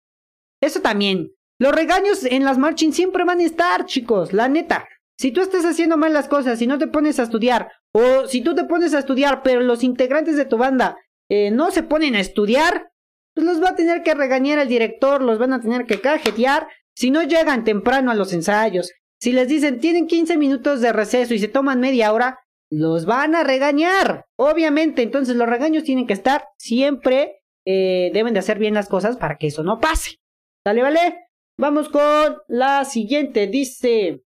[0.61, 1.33] Eso también.
[1.59, 4.87] Los regaños en las marching siempre van a estar, chicos, la neta.
[5.19, 8.41] Si tú estás haciendo mal las cosas y no te pones a estudiar, o si
[8.41, 10.97] tú te pones a estudiar, pero los integrantes de tu banda
[11.29, 12.91] eh, no se ponen a estudiar,
[13.39, 16.67] pues los va a tener que regañar el director, los van a tener que cajetear
[16.93, 18.91] si no llegan temprano a los ensayos.
[19.17, 23.35] Si les dicen tienen 15 minutos de receso y se toman media hora, los van
[23.35, 24.25] a regañar.
[24.37, 29.15] Obviamente, entonces los regaños tienen que estar siempre, eh, deben de hacer bien las cosas
[29.15, 30.17] para que eso no pase.
[30.65, 31.29] ¿Sale, vale?
[31.57, 33.47] Vamos con la siguiente.
[33.47, 34.21] Dice,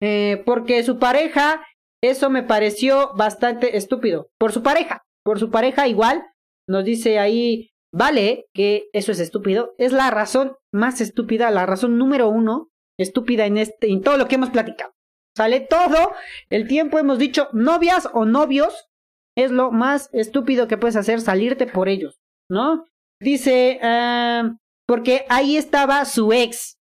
[0.00, 1.64] eh, porque su pareja,
[2.02, 4.28] eso me pareció bastante estúpido.
[4.38, 6.24] Por su pareja, por su pareja igual,
[6.66, 9.74] nos dice ahí, vale, que eso es estúpido.
[9.78, 14.28] Es la razón más estúpida, la razón número uno estúpida en, este, en todo lo
[14.28, 14.92] que hemos platicado.
[15.36, 16.12] Sale todo
[16.50, 18.88] el tiempo, hemos dicho novias o novios,
[19.36, 22.18] es lo más estúpido que puedes hacer, salirte por ellos,
[22.50, 22.86] ¿no?
[23.20, 26.78] Dice, ah, porque ahí estaba su ex.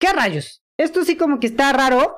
[0.00, 0.62] ¿Qué rayos?
[0.78, 2.16] Esto sí como que está raro.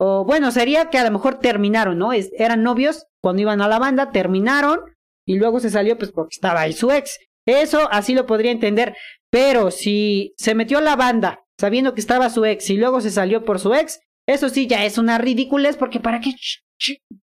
[0.00, 2.12] O bueno, sería que a lo mejor terminaron, ¿no?
[2.14, 4.80] eran novios cuando iban a la banda, terminaron
[5.28, 7.18] y luego se salió pues porque estaba ahí su ex.
[7.46, 8.94] Eso así lo podría entender.
[9.30, 13.10] Pero si se metió a la banda sabiendo que estaba su ex y luego se
[13.10, 16.34] salió por su ex, eso sí ya es una ridiculez porque ¿para qué,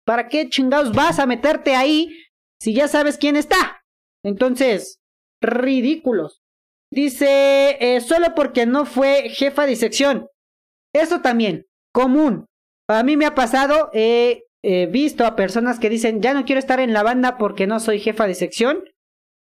[0.05, 2.11] para qué chingados vas a meterte ahí
[2.61, 3.83] si ya sabes quién está?
[4.25, 5.01] Entonces,
[5.41, 6.43] ridículos.
[6.93, 10.29] Dice, eh, solo porque no fue jefa de sección.
[10.95, 12.47] Eso también, común.
[12.89, 14.43] A mí me ha pasado, he
[14.91, 18.01] visto a personas que dicen, ya no quiero estar en la banda porque no soy
[18.01, 18.85] jefa de sección.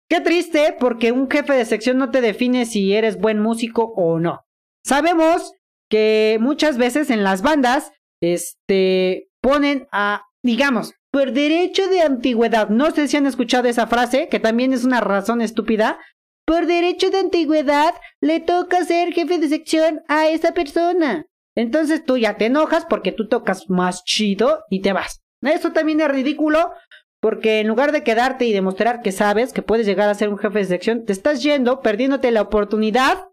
[0.09, 4.19] Qué triste, porque un jefe de sección no te define si eres buen músico o
[4.19, 4.41] no.
[4.83, 5.53] Sabemos
[5.89, 7.91] que muchas veces en las bandas,
[8.21, 12.69] este, ponen a, digamos, por derecho de antigüedad.
[12.69, 15.99] No sé si han escuchado esa frase, que también es una razón estúpida,
[16.45, 21.27] por derecho de antigüedad le toca ser jefe de sección a esa persona.
[21.55, 25.21] Entonces tú ya te enojas porque tú tocas más chido y te vas.
[25.41, 26.71] Eso también es ridículo
[27.21, 30.37] porque en lugar de quedarte y demostrar que sabes que puedes llegar a ser un
[30.37, 33.29] jefe de sección, te estás yendo, perdiéndote la oportunidad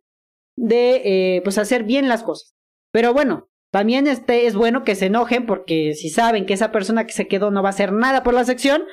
[0.56, 2.54] de eh, pues hacer bien las cosas.
[2.92, 7.06] Pero bueno, también este es bueno que se enojen porque si saben que esa persona
[7.06, 8.84] que se quedó no va a hacer nada por la sección,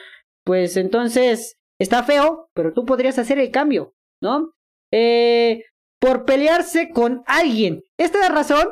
[0.44, 3.94] pues entonces está feo, pero tú podrías hacer el cambio.
[4.24, 4.54] ¿no?
[4.92, 5.66] Eh,
[6.00, 7.84] por pelearse con alguien.
[7.98, 8.68] Esta es la razón.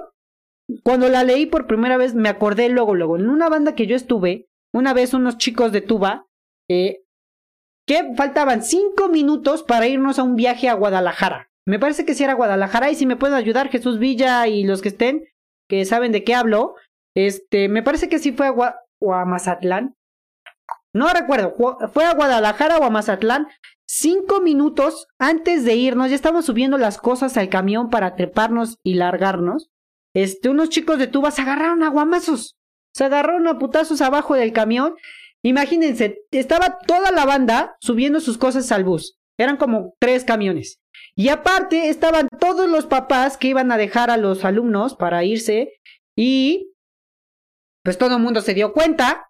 [0.83, 3.17] Cuando la leí por primera vez me acordé luego, luego.
[3.17, 6.27] En una banda que yo estuve, una vez unos chicos de tuba,
[6.69, 7.03] eh,
[7.87, 11.49] que faltaban cinco minutos para irnos a un viaje a Guadalajara.
[11.67, 14.81] Me parece que si era Guadalajara y si me pueden ayudar Jesús Villa y los
[14.81, 15.27] que estén,
[15.69, 16.75] que saben de qué hablo,
[17.15, 19.95] este, me parece que sí fue a, o a Mazatlán.
[20.93, 21.55] No recuerdo,
[21.93, 23.47] fue a Guadalajara o a Mazatlán
[23.93, 28.93] Cinco minutos antes de irnos, ya estamos subiendo las cosas al camión para treparnos y
[28.93, 29.69] largarnos.
[30.15, 32.55] Este, unos chicos de tuba se agarraron a guamazos.
[32.93, 34.95] Se agarraron a putazos abajo del camión.
[35.43, 39.17] Imagínense, estaba toda la banda subiendo sus cosas al bus.
[39.37, 40.79] Eran como tres camiones.
[41.15, 45.73] Y aparte estaban todos los papás que iban a dejar a los alumnos para irse.
[46.15, 46.73] Y
[47.83, 49.27] pues todo el mundo se dio cuenta.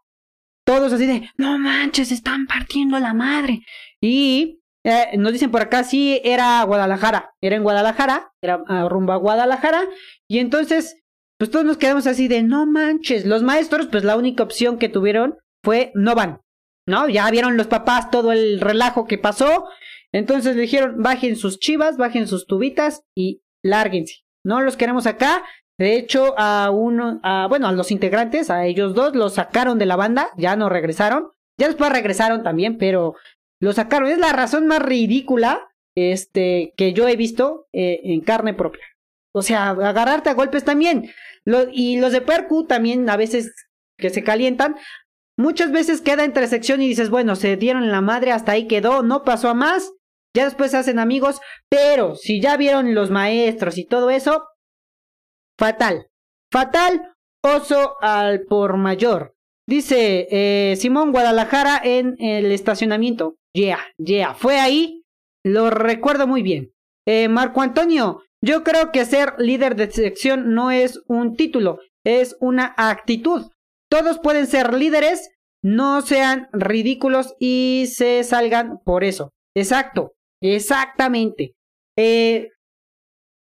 [0.66, 3.62] Todos así de, no manches, están partiendo la madre.
[4.02, 9.14] Y eh, nos dicen por acá, sí, era Guadalajara, era en Guadalajara, era ah, rumbo
[9.14, 9.84] a Guadalajara,
[10.28, 11.01] y entonces,
[11.42, 14.90] pues todos nos quedamos así de, no manches, los maestros, pues la única opción que
[14.90, 16.42] tuvieron fue, no van,
[16.88, 17.10] ¿no?
[17.10, 19.68] Ya vieron los papás todo el relajo que pasó,
[20.12, 25.44] entonces le dijeron, bajen sus chivas, bajen sus tubitas y lárguense, no los queremos acá.
[25.80, 29.88] De hecho, a uno, a, bueno, a los integrantes, a ellos dos, los sacaron de
[29.88, 31.32] la banda, ya no regresaron.
[31.60, 33.16] Ya después regresaron también, pero
[33.60, 34.12] lo sacaron.
[34.12, 38.84] Es la razón más ridícula este, que yo he visto eh, en carne propia.
[39.34, 41.12] O sea, agarrarte a golpes también.
[41.72, 43.54] y los de Percu también a veces
[43.98, 44.76] que se calientan.
[45.38, 49.02] Muchas veces queda entre sección y dices, bueno, se dieron la madre, hasta ahí quedó,
[49.02, 49.92] no pasó a más.
[50.36, 51.40] Ya después se hacen amigos.
[51.70, 54.46] Pero si ya vieron los maestros y todo eso,
[55.58, 56.08] fatal.
[56.52, 57.14] Fatal,
[57.44, 59.36] oso al por mayor.
[59.68, 63.38] Dice eh, Simón Guadalajara en el estacionamiento.
[63.54, 65.04] Yeah, yeah, fue ahí.
[65.44, 66.74] Lo recuerdo muy bien.
[67.08, 72.36] Eh, Marco Antonio, yo creo que ser líder de sección no es un título, es
[72.40, 73.52] una actitud.
[73.90, 75.30] Todos pueden ser líderes,
[75.64, 79.32] no sean ridículos y se salgan por eso.
[79.56, 81.54] Exacto, exactamente.
[81.98, 82.50] Eh,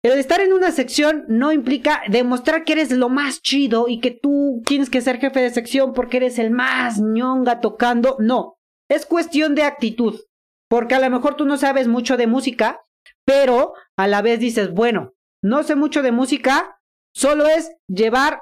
[0.04, 4.11] el estar en una sección no implica demostrar que eres lo más chido y que
[4.11, 8.16] tú tienes que ser jefe de sección porque eres el más ñonga tocando.
[8.20, 8.59] No,
[8.90, 10.20] es cuestión de actitud.
[10.68, 12.83] Porque a lo mejor tú no sabes mucho de música,
[13.24, 16.78] pero a la vez dices, bueno, no sé mucho de música,
[17.14, 18.40] solo es llevar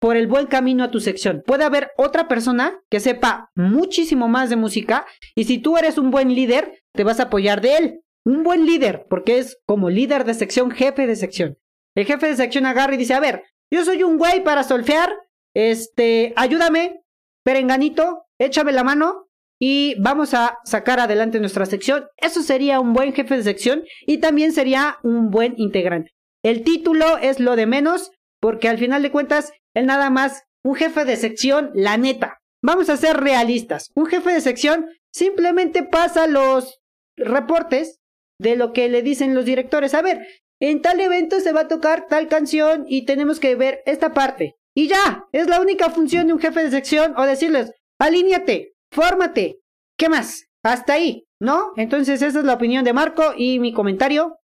[0.00, 1.42] por el buen camino a tu sección.
[1.46, 6.10] Puede haber otra persona que sepa muchísimo más de música y si tú eres un
[6.10, 7.98] buen líder, te vas a apoyar de él.
[8.24, 11.58] un buen líder, porque es como líder de sección, jefe de sección.
[11.96, 15.12] El jefe de sección agarra y dice, a ver, yo soy un güey para solfear,
[15.56, 17.02] este, ayúdame,
[17.44, 19.28] perenganito, échame la mano
[19.64, 22.08] y vamos a sacar adelante nuestra sección.
[22.16, 26.10] Eso sería un buen jefe de sección y también sería un buen integrante.
[26.42, 30.74] El título es lo de menos, porque al final de cuentas, él nada más un
[30.74, 32.40] jefe de sección, la neta.
[32.60, 33.92] Vamos a ser realistas.
[33.94, 36.80] Un jefe de sección simplemente pasa los
[37.16, 38.00] reportes
[38.40, 39.94] de lo que le dicen los directores.
[39.94, 40.26] A ver,
[40.60, 44.56] en tal evento se va a tocar tal canción y tenemos que ver esta parte.
[44.74, 47.70] Y ya, es la única función de un jefe de sección o decirles,
[48.00, 49.58] alíñate, fórmate,
[49.98, 50.46] ¿qué más?
[50.62, 51.72] Hasta ahí, ¿no?
[51.76, 54.38] Entonces esa es la opinión de Marco y mi comentario.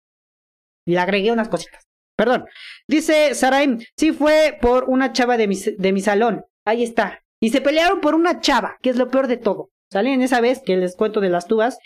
[0.87, 1.83] Le agregué unas cositas.
[2.17, 2.45] Perdón.
[2.87, 6.45] Dice Saraim, sí fue por una chava de mi, de mi salón.
[6.65, 7.21] Ahí está.
[7.39, 9.69] Y se pelearon por una chava, que es lo peor de todo.
[9.91, 10.21] ¿Salen?
[10.21, 11.77] Esa vez que les cuento de las tubas,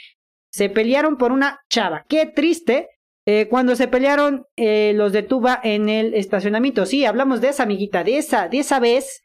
[0.52, 2.06] se pelearon por una chava.
[2.08, 2.88] Qué triste.
[3.28, 6.86] Eh, cuando se pelearon eh, los de tuba en el estacionamiento.
[6.86, 9.24] Sí, hablamos de esa amiguita, de esa, de esa vez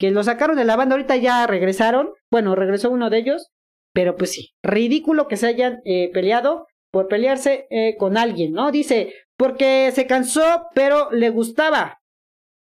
[0.00, 0.96] que lo sacaron de la banda.
[0.96, 2.10] Ahorita ya regresaron.
[2.32, 3.50] Bueno, regresó uno de ellos.
[3.92, 8.72] Pero pues sí, ridículo que se hayan eh, peleado por pelearse con alguien, ¿no?
[8.72, 12.00] Dice, porque se cansó, pero le gustaba.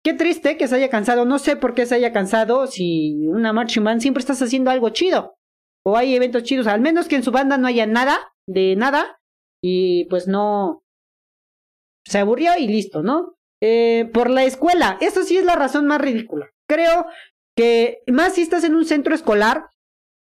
[0.02, 1.24] Qué triste que se haya cansado.
[1.24, 2.66] No sé por qué se haya cansado.
[2.66, 5.36] Si una marching band siempre estás haciendo algo chido.
[5.84, 6.66] O hay eventos chidos.
[6.66, 9.20] Al menos que en su banda no haya nada, de nada.
[9.62, 10.82] Y pues no.
[12.06, 13.36] Se aburrió y listo, ¿no?
[13.62, 14.96] Eh, por la escuela.
[15.00, 16.50] Eso sí es la razón más ridícula.
[16.70, 17.06] Creo
[17.56, 19.64] que más si estás en un centro escolar,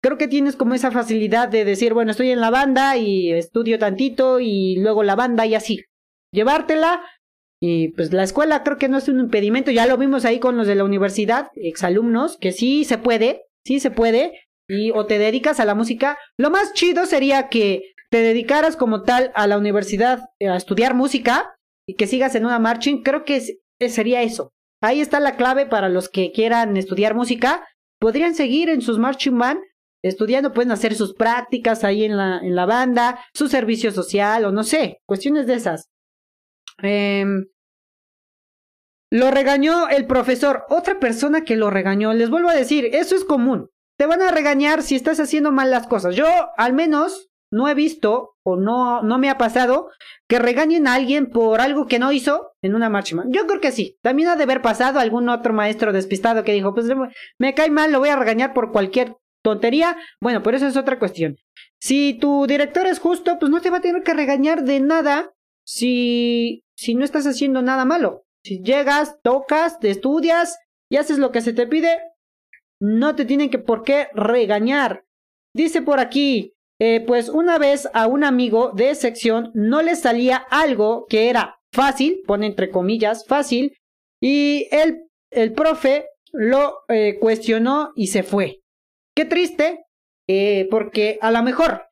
[0.04, 3.78] creo que tienes como esa facilidad de decir, bueno, estoy en la banda y estudio
[3.78, 5.84] tantito y luego la banda y así.
[6.34, 7.04] Llevártela
[7.62, 10.58] y pues la escuela creo que no es un impedimento, ya lo vimos ahí con
[10.58, 15.20] los de la universidad, exalumnos, que sí se puede, sí se puede, y o te
[15.20, 16.18] dedicas a la música.
[16.36, 20.96] Lo más chido sería que te dedicaras como tal a la universidad eh, a estudiar
[20.96, 21.54] música
[21.88, 24.52] y que sigas en una marching, creo que sería eso.
[24.82, 27.68] Ahí está la clave para los que quieran estudiar música.
[28.00, 29.60] Podrían seguir en sus marching band
[30.02, 34.52] estudiando, pueden hacer sus prácticas ahí en la, en la banda, su servicio social o
[34.52, 35.90] no sé, cuestiones de esas.
[36.82, 37.46] Em,
[39.12, 42.14] lo regañó el profesor, otra persona que lo regañó.
[42.14, 43.70] Les vuelvo a decir, eso es común.
[43.98, 46.16] Te van a regañar si estás haciendo mal las cosas.
[46.16, 49.90] Yo, al menos, no he visto o no, no me ha pasado
[50.28, 53.16] que regañen a alguien por algo que no hizo en una marcha.
[53.28, 53.98] Yo creo que sí.
[54.02, 56.88] También ha de haber pasado algún otro maestro despistado que dijo, pues
[57.40, 59.98] me cae mal, lo voy a regañar por cualquier tontería.
[60.22, 61.38] Bueno, pero eso es otra cuestión.
[61.82, 65.32] Si tu director es justo, pues no te va a tener que regañar de nada
[65.66, 68.26] si si no estás haciendo nada malo.
[68.46, 70.58] Si llegas, tocas, te estudias
[70.90, 72.00] y haces lo que se te pide,
[72.80, 75.04] no te tienen que por qué regañar.
[75.54, 80.38] Dice por aquí, eh, pues una vez a un amigo de sección no le salía
[80.38, 83.76] algo que era fácil, pone entre comillas, fácil,
[84.22, 88.62] y el, el profe lo eh, cuestionó y se fue.
[89.16, 89.86] Qué triste,
[90.28, 91.86] eh, porque a lo mejor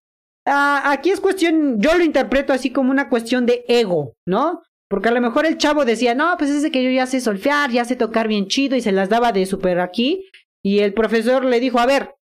[0.50, 4.62] aquí es cuestión, yo lo interpreto así como una cuestión de ego, ¿no?
[4.90, 7.20] Porque a lo mejor el chavo decía, no, pues es de que yo ya sé
[7.20, 10.30] solfear, ya sé tocar bien chido y se las daba de super aquí.
[10.64, 12.16] Y el profesor le dijo, a ver,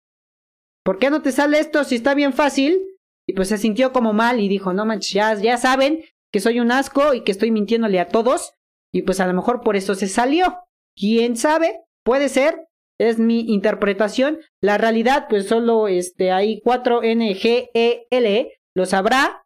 [0.83, 2.81] ¿por qué no te sale esto si está bien fácil?
[3.27, 6.59] Y pues se sintió como mal y dijo, no manches, ya, ya saben que soy
[6.59, 8.53] un asco y que estoy mintiéndole a todos.
[8.91, 10.57] Y pues a lo mejor por eso se salió.
[10.95, 11.81] ¿Quién sabe?
[12.03, 12.67] Puede ser.
[12.99, 14.39] Es mi interpretación.
[14.61, 18.51] La realidad, pues solo este, hay 4 N, G, E, L.
[18.75, 19.43] Lo sabrá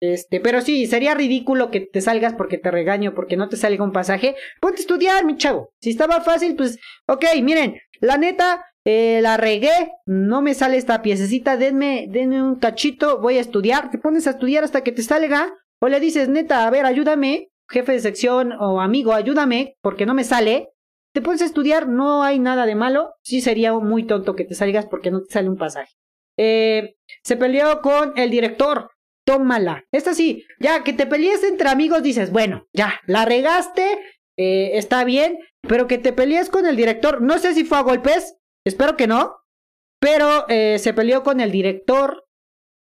[0.00, 3.82] este, pero sí, sería ridículo que te salgas porque te regaño, porque no te salga
[3.82, 4.36] un pasaje.
[4.60, 5.72] Ponte a estudiar, mi chavo.
[5.80, 11.02] Si estaba fácil, pues, ok, miren, la neta, eh, la regué, no me sale esta
[11.02, 13.90] piececita, denme, denme un cachito, voy a estudiar.
[13.90, 17.50] Te pones a estudiar hasta que te salga, o le dices, neta, a ver, ayúdame,
[17.68, 20.70] jefe de sección o amigo, ayúdame, porque no me sale.
[21.12, 23.12] Te pones a estudiar, no hay nada de malo.
[23.22, 25.92] Sí sería muy tonto que te salgas porque no te sale un pasaje.
[26.38, 28.90] Eh, se peleó con el director
[29.26, 29.84] tómala.
[29.92, 33.98] Esta sí, ya que te pelees entre amigos dices, bueno, ya, la regaste,
[34.38, 37.82] eh, está bien, pero que te pelees con el director, no sé si fue a
[37.82, 38.37] golpes,
[38.68, 39.36] espero que no,
[40.00, 42.24] pero eh, se peleó con el director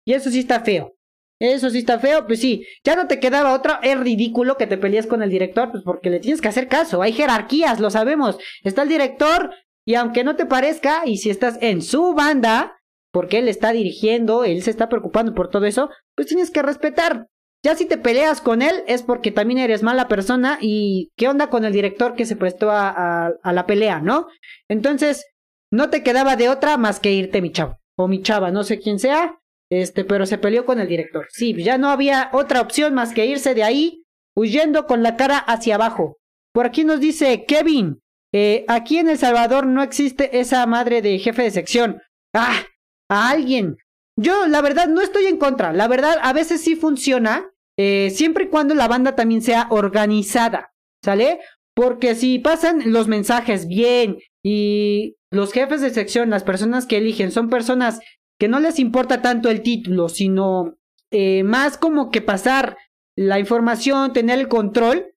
[0.06, 0.96] y eso sí está feo.
[1.40, 4.78] Eso sí está feo, pues sí, ya no te quedaba otra, es ridículo que te
[4.78, 8.38] pelees con el director, pues porque le tienes que hacer caso, hay jerarquías, lo sabemos,
[8.64, 9.52] está el director
[9.86, 12.78] y aunque no te parezca, y si estás en su banda,
[13.12, 17.28] porque él está dirigiendo, él se está preocupando por todo eso, pues tienes que respetar.
[17.62, 21.50] Ya si te peleas con él es porque también eres mala persona y qué onda
[21.50, 24.28] con el director que se prestó a, a, la pelea, ¿no?
[24.68, 25.26] Entonces,
[25.74, 28.80] no te quedaba de otra más que irte mi chavo o mi chava, no sé
[28.80, 29.40] quién sea.
[29.72, 31.26] este, pero se peleó con el director.
[31.32, 34.04] Sí, ya no había otra opción más que irse de ahí
[34.36, 36.20] huyendo con la cara hacia abajo.
[36.54, 41.18] Por aquí nos dice Kevin, eh, aquí en El Salvador no existe esa madre de
[41.18, 42.02] jefe de sección.
[42.36, 42.62] Ah,
[43.10, 43.78] a alguien.
[44.16, 45.74] Yo, la verdad, no estoy en contra.
[45.74, 47.50] La verdad, a veces sí funciona,
[47.80, 50.72] eh, siempre y cuando la banda también sea organizada,
[51.04, 51.40] ¿sale?
[51.74, 57.32] Porque si pasan los mensajes bien y los jefes de sección, las personas que eligen,
[57.32, 58.00] son personas
[58.40, 60.78] que no les importa tanto el título, sino
[61.12, 62.78] eh, más como que pasar
[63.16, 65.16] la información, tener el control,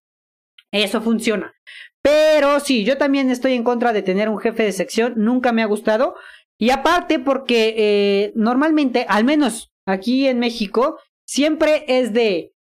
[0.73, 1.55] eso funciona.
[2.03, 5.63] Pero sí, yo también estoy en contra de tener un jefe de sección, nunca me
[5.63, 6.15] ha gustado.
[6.59, 12.55] Y aparte porque eh, normalmente, al menos aquí en México, siempre es de,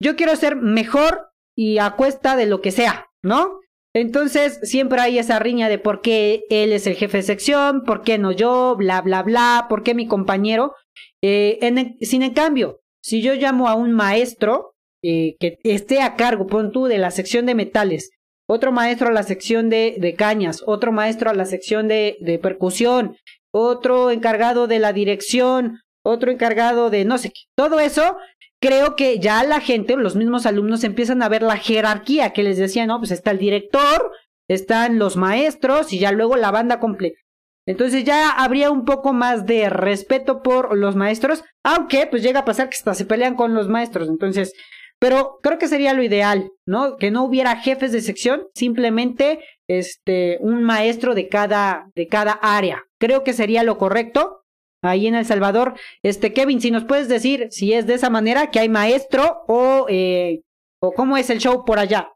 [0.00, 3.60] yo quiero ser mejor y a cuesta de lo que sea, ¿no?
[3.94, 8.02] Entonces siempre hay esa riña de por qué él es el jefe de sección, por
[8.02, 10.74] qué no yo, bla, bla, bla, por qué mi compañero.
[11.22, 16.16] Eh, en sin en cambio, si yo llamo a un maestro eh, que esté a
[16.16, 18.10] cargo, pon tú, de la sección de metales,
[18.46, 22.38] otro maestro a la sección de, de cañas, otro maestro a la sección de, de
[22.38, 23.16] percusión,
[23.52, 27.42] otro encargado de la dirección, otro encargado de no sé qué.
[27.54, 28.16] Todo eso
[28.60, 32.58] creo que ya la gente, los mismos alumnos empiezan a ver la jerarquía que les
[32.58, 34.12] decía, no, pues está el director,
[34.48, 37.18] están los maestros y ya luego la banda completa.
[37.66, 42.44] Entonces ya habría un poco más de respeto por los maestros, aunque pues llega a
[42.46, 44.08] pasar que hasta se pelean con los maestros.
[44.08, 44.54] Entonces,
[44.98, 46.96] pero creo que sería lo ideal, ¿no?
[46.96, 52.84] Que no hubiera jefes de sección, simplemente este un maestro de cada de cada área.
[52.98, 54.44] Creo que sería lo correcto
[54.82, 55.74] ahí en El Salvador.
[56.02, 59.86] Este, Kevin, si nos puedes decir si es de esa manera, que hay maestro o,
[59.88, 60.42] eh,
[60.80, 62.12] o cómo es el show por allá.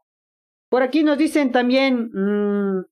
[0.69, 2.83] Por aquí nos dicen también, mmm,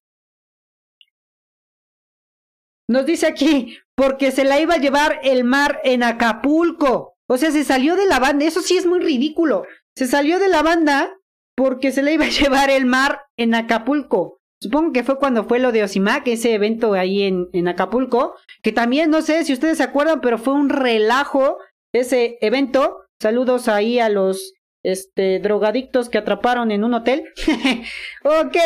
[2.87, 7.15] nos dice aquí, porque se la iba a llevar el mar en Acapulco.
[7.27, 9.65] O sea, se salió de la banda, eso sí es muy ridículo.
[9.95, 11.17] Se salió de la banda
[11.55, 14.40] porque se le iba a llevar el mar en Acapulco.
[14.61, 18.71] Supongo que fue cuando fue lo de Osimac, ese evento ahí en, en Acapulco, que
[18.71, 21.57] también no sé si ustedes se acuerdan, pero fue un relajo
[21.93, 23.05] ese evento.
[23.19, 24.53] Saludos ahí a los
[24.83, 27.25] este drogadictos que atraparon en un hotel.
[28.23, 28.57] ok,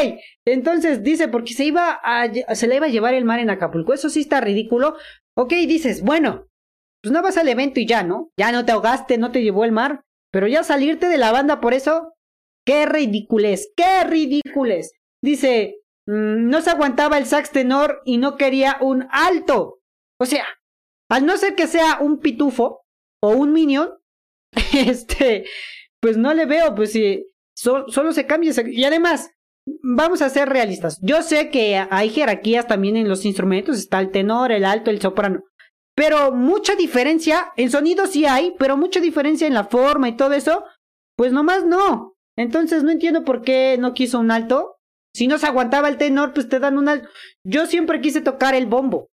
[0.45, 3.93] entonces dice porque se iba a se le iba a llevar el mar en Acapulco.
[3.93, 4.97] Eso sí está ridículo.
[5.37, 6.47] Ok, dices, bueno,
[7.01, 8.31] pues no vas al evento y ya, ¿no?
[8.37, 11.61] Ya no te ahogaste, no te llevó el mar, pero ya salirte de la banda
[11.61, 12.13] por eso,
[12.65, 14.91] qué ridiculez, qué ridiculez.
[15.21, 15.77] Dice,
[16.07, 19.79] no se aguantaba el sax tenor y no quería un alto.
[20.19, 20.45] O sea,
[21.09, 22.85] al no ser que sea un pitufo
[23.21, 23.89] o un minion,
[24.73, 25.45] este,
[26.01, 27.25] pues no le veo, pues si
[27.55, 28.53] solo se cambia.
[28.67, 29.31] Y además,
[29.81, 30.99] vamos a ser realistas.
[31.01, 35.01] Yo sé que hay jerarquías también en los instrumentos, está el tenor, el alto, el
[35.01, 35.43] soprano.
[35.95, 40.33] Pero mucha diferencia, en sonido sí hay, pero mucha diferencia en la forma y todo
[40.33, 40.65] eso,
[41.15, 42.15] pues nomás no.
[42.37, 44.74] Entonces no entiendo por qué no quiso un alto
[45.15, 47.01] si no se aguantaba el tenor, pues te dan una...
[47.45, 49.07] Yo siempre quise tocar el bombo.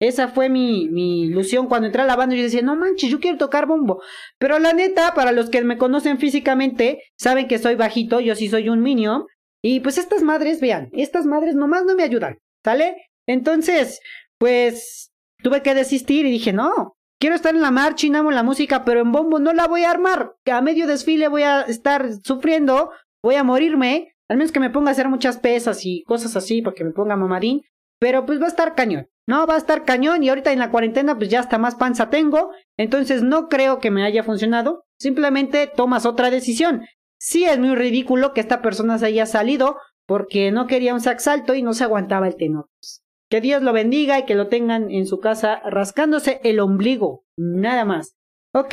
[0.00, 2.34] Esa fue mi, mi ilusión cuando entré a la banda.
[2.34, 4.02] Yo decía, no manches, yo quiero tocar bombo.
[4.38, 8.48] Pero la neta, para los que me conocen físicamente, saben que soy bajito, yo sí
[8.48, 9.26] soy un minion.
[9.62, 13.10] Y pues estas madres, vean, estas madres nomás no me ayudan, ¿sale?
[13.28, 14.00] Entonces,
[14.38, 18.42] pues tuve que desistir y dije, no, quiero estar en la marcha y amo la
[18.42, 20.32] música, pero en bombo no la voy a armar.
[20.50, 22.90] A medio desfile voy a estar sufriendo,
[23.22, 26.62] voy a morirme al menos que me ponga a hacer muchas pesas y cosas así
[26.62, 27.60] para que me ponga mamadín.
[28.00, 29.06] Pero pues va a estar cañón.
[29.28, 32.08] No, va a estar cañón y ahorita en la cuarentena pues ya hasta más panza
[32.08, 32.50] tengo.
[32.78, 34.86] Entonces no creo que me haya funcionado.
[34.98, 36.86] Simplemente tomas otra decisión.
[37.20, 39.76] Sí es muy ridículo que esta persona se haya salido
[40.06, 42.70] porque no quería un sax alto y no se aguantaba el tenor.
[43.28, 47.26] Que Dios lo bendiga y que lo tengan en su casa rascándose el ombligo.
[47.36, 48.16] Nada más.
[48.54, 48.72] Ok,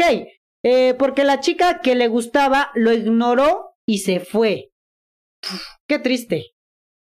[0.63, 4.68] eh, porque la chica que le gustaba lo ignoró y se fue.
[5.87, 6.51] Qué triste.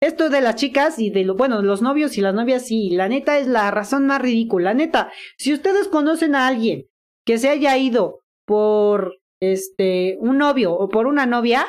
[0.01, 3.07] Esto de las chicas y de lo, bueno, los novios y las novias, sí, la
[3.07, 4.73] neta es la razón más ridícula.
[4.73, 6.87] Neta, si ustedes conocen a alguien
[7.25, 11.65] que se haya ido por este un novio o por una novia,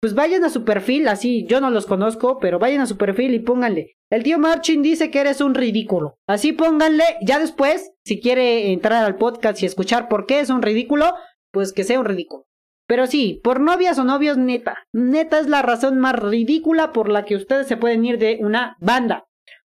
[0.00, 3.32] pues vayan a su perfil, así yo no los conozco, pero vayan a su perfil
[3.32, 3.96] y pónganle.
[4.10, 6.18] El tío Marchin dice que eres un ridículo.
[6.28, 10.60] Así pónganle, ya después, si quiere entrar al podcast y escuchar por qué es un
[10.60, 11.14] ridículo,
[11.50, 12.44] pues que sea un ridículo.
[12.86, 14.78] Pero sí, por novias o novios, neta.
[14.92, 18.76] Neta es la razón más ridícula por la que ustedes se pueden ir de una
[18.80, 19.26] banda.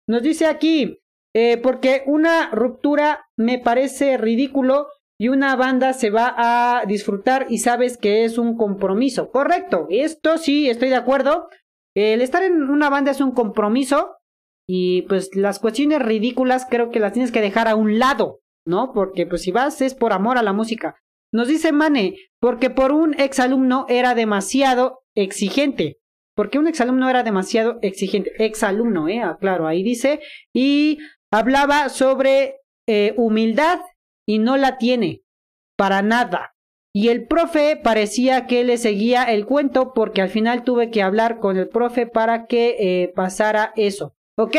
[0.09, 1.01] Nos dice aquí,
[1.35, 4.89] eh, porque una ruptura me parece ridículo
[5.19, 9.31] y una banda se va a disfrutar y sabes que es un compromiso.
[9.31, 11.49] Correcto, esto sí, estoy de acuerdo.
[11.97, 14.17] El estar en una banda es un compromiso
[14.69, 18.41] y pues las cuestiones ridículas creo que las tienes que dejar a un lado.
[18.67, 18.93] ¿no?
[18.93, 20.97] Porque pues si vas es por amor a la música.
[21.35, 25.99] Nos dice Mane, porque por un exalumno era demasiado exigente.
[26.37, 28.31] Porque un exalumno era demasiado exigente.
[28.39, 30.21] Exalumno, eh, ah, claro, ahí dice.
[30.55, 30.99] Y
[31.33, 33.81] hablaba sobre eh, humildad
[34.25, 35.23] y no la tiene.
[35.77, 36.55] Para nada.
[36.95, 41.41] Y el profe parecía que le seguía el cuento porque al final tuve que hablar
[41.41, 44.15] con el profe para que eh, pasara eso.
[44.39, 44.57] Ok,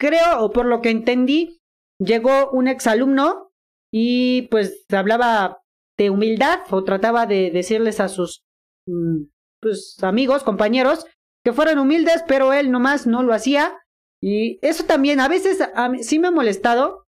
[0.00, 1.60] creo, o por lo que entendí,
[1.98, 3.50] llegó un exalumno
[3.92, 5.63] y pues hablaba
[5.98, 8.42] de humildad o trataba de decirles a sus
[8.86, 9.24] mm,
[9.60, 11.06] pues, amigos, compañeros,
[11.44, 13.78] que fueran humildes, pero él nomás no lo hacía.
[14.22, 15.58] Y eso también a veces
[16.00, 17.04] sí me ha molestado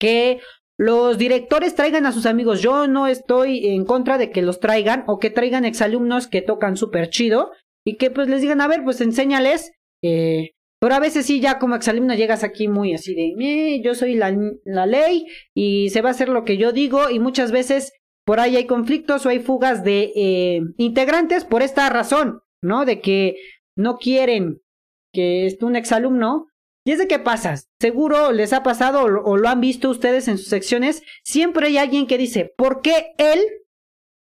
[0.00, 0.40] que
[0.78, 2.62] los directores traigan a sus amigos.
[2.62, 6.76] Yo no estoy en contra de que los traigan o que traigan exalumnos que tocan
[6.76, 7.52] súper chido
[7.86, 9.72] y que pues les digan, a ver, pues enséñales
[10.02, 14.16] eh, pero a veces sí, ya como exalumno llegas aquí muy así de, yo soy
[14.16, 17.92] la, la, ley y se va a hacer lo que yo digo y muchas veces
[18.26, 22.84] por ahí hay conflictos o hay fugas de eh, integrantes por esta razón, ¿no?
[22.84, 23.36] De que
[23.76, 24.60] no quieren
[25.14, 26.48] que esté un exalumno.
[26.84, 30.36] Y es de qué pasa, seguro les ha pasado o, lo han visto ustedes en
[30.36, 33.40] sus secciones, siempre hay alguien que dice, ¿por qué él?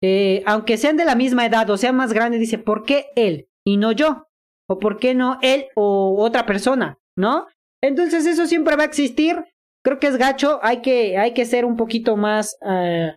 [0.03, 3.49] Eh, aunque sean de la misma edad o sean más grandes, dice, ¿por qué él
[3.65, 4.27] y no yo?
[4.71, 7.49] O por qué no él o otra persona, ¿no?
[7.83, 9.45] Entonces eso siempre va a existir.
[9.83, 13.17] Creo que es gacho, hay que, hay que ser un poquito más, eh,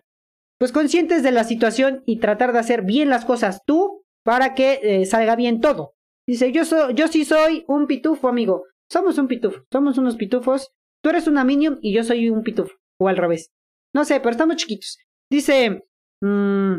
[0.58, 4.80] pues conscientes de la situación y tratar de hacer bien las cosas tú para que
[4.82, 5.92] eh, salga bien todo.
[6.26, 8.64] Dice, yo, yo sí soy un pitufo, amigo.
[8.90, 10.72] Somos un pitufo, somos unos pitufos.
[11.02, 13.52] Tú eres una minion y yo soy un pitufo, o al revés.
[13.94, 14.98] No sé, pero estamos chiquitos.
[15.30, 15.84] Dice,
[16.20, 16.78] mmm,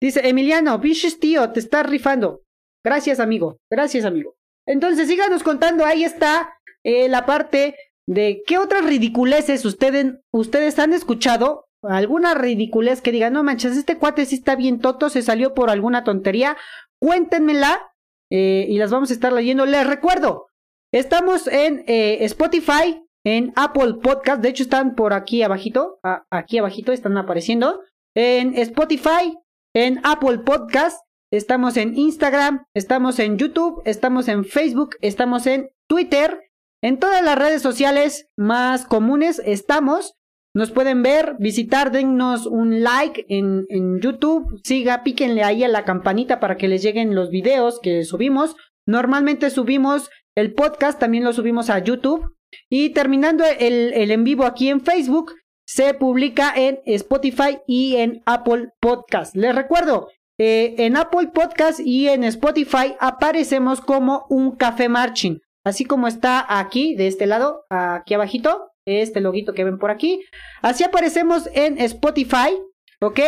[0.00, 2.42] dice, Emiliano, biches tío, te estás rifando.
[2.88, 3.60] Gracias, amigo.
[3.70, 4.34] Gracias, amigo.
[4.66, 5.84] Entonces, síganos contando.
[5.84, 7.76] Ahí está eh, la parte
[8.06, 11.66] de qué otras ridiculeces ustedes, ustedes han escuchado.
[11.82, 15.68] Alguna ridiculez que digan, no manches, este cuate sí está bien toto, se salió por
[15.68, 16.56] alguna tontería.
[16.98, 17.92] Cuéntenmela
[18.32, 19.66] eh, y las vamos a estar leyendo.
[19.66, 20.46] Les recuerdo,
[20.90, 24.40] estamos en eh, Spotify, en Apple Podcast.
[24.40, 26.00] De hecho, están por aquí abajito.
[26.30, 27.82] aquí abajito están apareciendo.
[28.16, 29.36] En Spotify,
[29.74, 36.40] en Apple Podcast estamos en Instagram, estamos en YouTube, estamos en Facebook, estamos en Twitter,
[36.82, 40.14] en todas las redes sociales más comunes estamos.
[40.54, 45.84] Nos pueden ver, visitar, dennos un like en, en YouTube, siga, píquenle ahí a la
[45.84, 48.56] campanita para que les lleguen los videos que subimos.
[48.86, 52.34] Normalmente subimos el podcast, también lo subimos a YouTube.
[52.70, 55.34] Y terminando el, el en vivo aquí en Facebook,
[55.66, 59.36] se publica en Spotify y en Apple Podcast.
[59.36, 60.08] Les recuerdo,
[60.40, 65.40] eh, en Apple Podcast y en Spotify aparecemos como un café marching.
[65.64, 70.20] Así como está aquí, de este lado, aquí abajito, este loguito que ven por aquí.
[70.62, 72.56] Así aparecemos en Spotify,
[73.00, 73.20] ¿ok?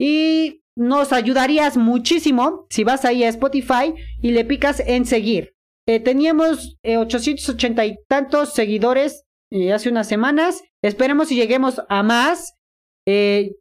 [0.00, 5.54] Y nos ayudarías muchísimo si vas ahí a Spotify y le picas en seguir.
[5.86, 9.24] Eh, teníamos 880 eh, y tantos seguidores
[9.72, 10.64] hace unas semanas.
[10.82, 12.54] Esperemos si lleguemos a más.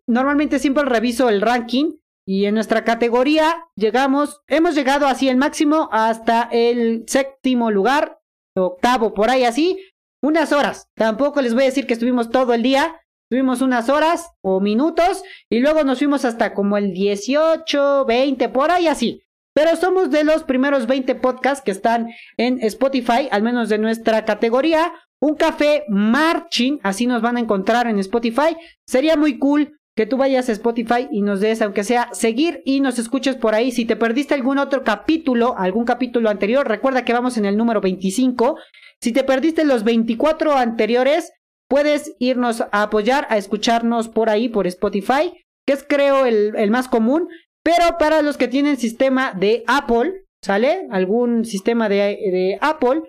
[0.07, 1.91] normalmente siempre reviso el ranking
[2.25, 8.19] y en nuestra categoría llegamos, hemos llegado así el máximo hasta el séptimo lugar,
[8.55, 9.79] octavo, por ahí así,
[10.23, 10.89] unas horas.
[10.95, 12.99] Tampoco les voy a decir que estuvimos todo el día,
[13.29, 18.71] estuvimos unas horas o minutos y luego nos fuimos hasta como el 18, 20, por
[18.71, 19.21] ahí así.
[19.53, 24.25] Pero somos de los primeros 20 podcasts que están en Spotify, al menos de nuestra
[24.25, 24.93] categoría.
[25.21, 28.57] Un café marching, así nos van a encontrar en Spotify.
[28.85, 32.81] Sería muy cool que tú vayas a Spotify y nos des, aunque sea, seguir y
[32.81, 33.71] nos escuches por ahí.
[33.71, 37.79] Si te perdiste algún otro capítulo, algún capítulo anterior, recuerda que vamos en el número
[37.79, 38.57] 25.
[39.01, 41.31] Si te perdiste los 24 anteriores,
[41.69, 45.31] puedes irnos a apoyar, a escucharnos por ahí, por Spotify,
[45.65, 47.29] que es creo el, más común.
[47.63, 50.87] Pero para los que tienen sistema de Apple, ¿sale?
[50.91, 53.01] Algún sistema de, de Apple,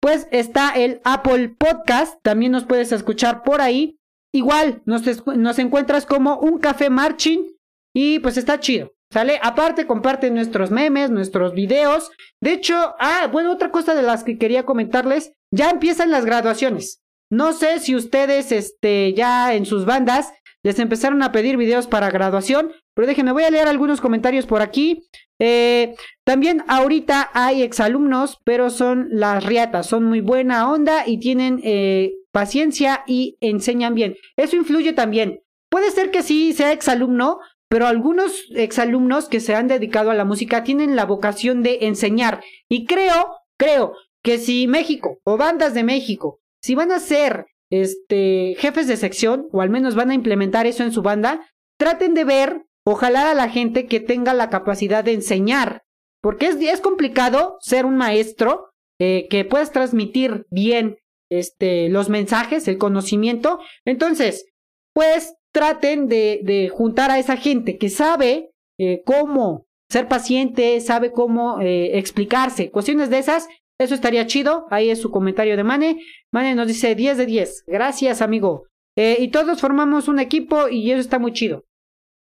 [0.00, 2.18] pues está el Apple Podcast.
[2.22, 3.99] También nos puedes escuchar por ahí.
[4.32, 7.46] Igual nos, nos encuentras como un café marching
[7.94, 8.92] y pues está chido.
[9.12, 9.40] ¿Sale?
[9.42, 12.12] Aparte, comparte nuestros memes, nuestros videos.
[12.40, 17.02] De hecho, ah, bueno, otra cosa de las que quería comentarles, ya empiezan las graduaciones.
[17.28, 22.10] No sé si ustedes, este, ya en sus bandas les empezaron a pedir videos para
[22.10, 25.02] graduación, pero déjenme, voy a leer algunos comentarios por aquí.
[25.38, 31.60] Eh, también ahorita hay exalumnos, pero son las riatas, son muy buena onda y tienen
[31.64, 34.16] eh, paciencia y enseñan bien.
[34.36, 35.40] Eso influye también.
[35.70, 37.38] Puede ser que sí sea exalumno,
[37.68, 42.42] pero algunos exalumnos que se han dedicado a la música tienen la vocación de enseñar.
[42.68, 48.56] Y creo, creo que si México o bandas de México, si van a ser este,
[48.58, 52.24] jefes de sección, o al menos van a implementar eso en su banda, traten de
[52.24, 55.84] ver o jalar a la gente que tenga la capacidad de enseñar.
[56.20, 60.98] Porque es, es complicado ser un maestro eh, que puedas transmitir bien
[61.30, 63.60] este, los mensajes, el conocimiento.
[63.84, 64.44] Entonces,
[64.92, 71.60] pues traten de, juntar a esa gente que sabe eh, cómo ser paciente, sabe cómo
[71.60, 72.72] eh, explicarse.
[72.72, 73.46] Cuestiones de esas,
[73.78, 74.66] eso estaría chido.
[74.70, 76.00] Ahí es su comentario de Mane.
[76.32, 77.64] Mane nos dice 10 de 10.
[77.68, 78.64] Gracias, amigo.
[78.96, 81.64] Y todos formamos un equipo y eso está muy chido.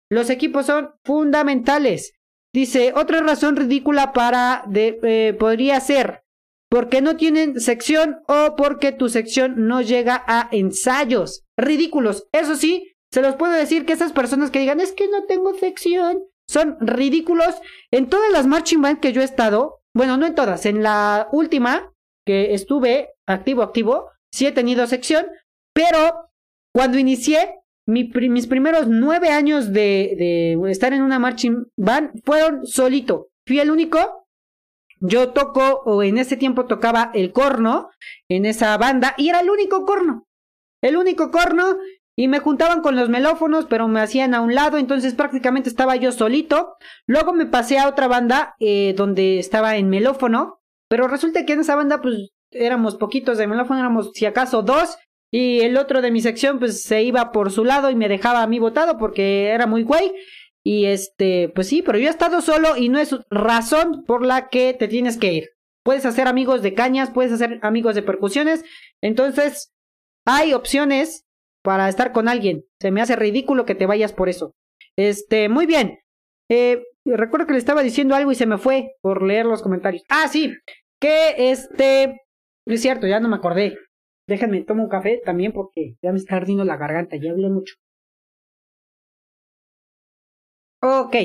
[0.10, 2.14] Los equipos son fundamentales.
[2.54, 6.24] Dice, otra razón ridícula para de, eh, podría ser
[6.70, 11.44] porque no tienen sección o porque tu sección no llega a ensayos.
[11.58, 12.28] Ridículos.
[12.32, 15.54] Eso sí, se los puedo decir que esas personas que digan, es que no tengo
[15.56, 17.56] sección, son ridículos.
[17.92, 21.30] En todas las marching band que yo he estado, bueno, no en todas, en la
[21.32, 21.94] última
[22.26, 25.26] que estuve activo, activo, sí he tenido sección,
[25.74, 26.30] pero
[26.74, 27.57] cuando inicié,
[27.88, 33.30] mis primeros nueve años de, estar en una marching band fueron solito.
[33.46, 34.28] Fui el único
[35.00, 37.90] yo toco, o en ese tiempo tocaba el corno
[38.30, 40.28] en esa banda, y era el único corno.
[40.82, 41.78] El único corno,
[42.16, 45.96] y me juntaban con los melófonos, pero me hacían a un lado, entonces prácticamente estaba
[45.96, 46.78] yo solito.
[47.06, 50.60] Luego me pasé a otra banda eh, donde estaba en melófono,
[50.90, 54.98] pero resulta que en esa banda pues éramos poquitos de melófono, éramos si acaso dos,
[55.32, 58.42] y el otro de mi sección pues se iba por su lado y me dejaba
[58.42, 60.14] a mí votado porque era muy güey.
[60.64, 64.50] Y este, pues sí, pero yo he estado solo y no es razón por la
[64.50, 65.50] que te tienes que ir.
[65.84, 68.66] Puedes hacer amigos de cañas, puedes hacer amigos de percusiones.
[69.02, 69.72] Entonces,
[70.26, 71.26] hay opciones
[71.64, 72.66] para estar con alguien.
[72.82, 74.56] Se me hace ridículo que te vayas por eso.
[74.98, 76.00] Este, muy bien.
[76.50, 80.04] Eh, recuerdo que le estaba diciendo algo y se me fue por leer los comentarios.
[80.10, 80.54] Ah, sí,
[81.00, 82.22] que este,
[82.66, 83.78] es cierto, ya no me acordé.
[84.28, 87.76] Déjenme, tomo un café también porque ya me está ardiendo la garganta, ya hablé mucho.
[90.82, 91.16] Ok.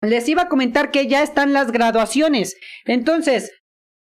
[0.00, 2.56] Les iba a comentar que ya están las graduaciones.
[2.86, 3.52] Entonces,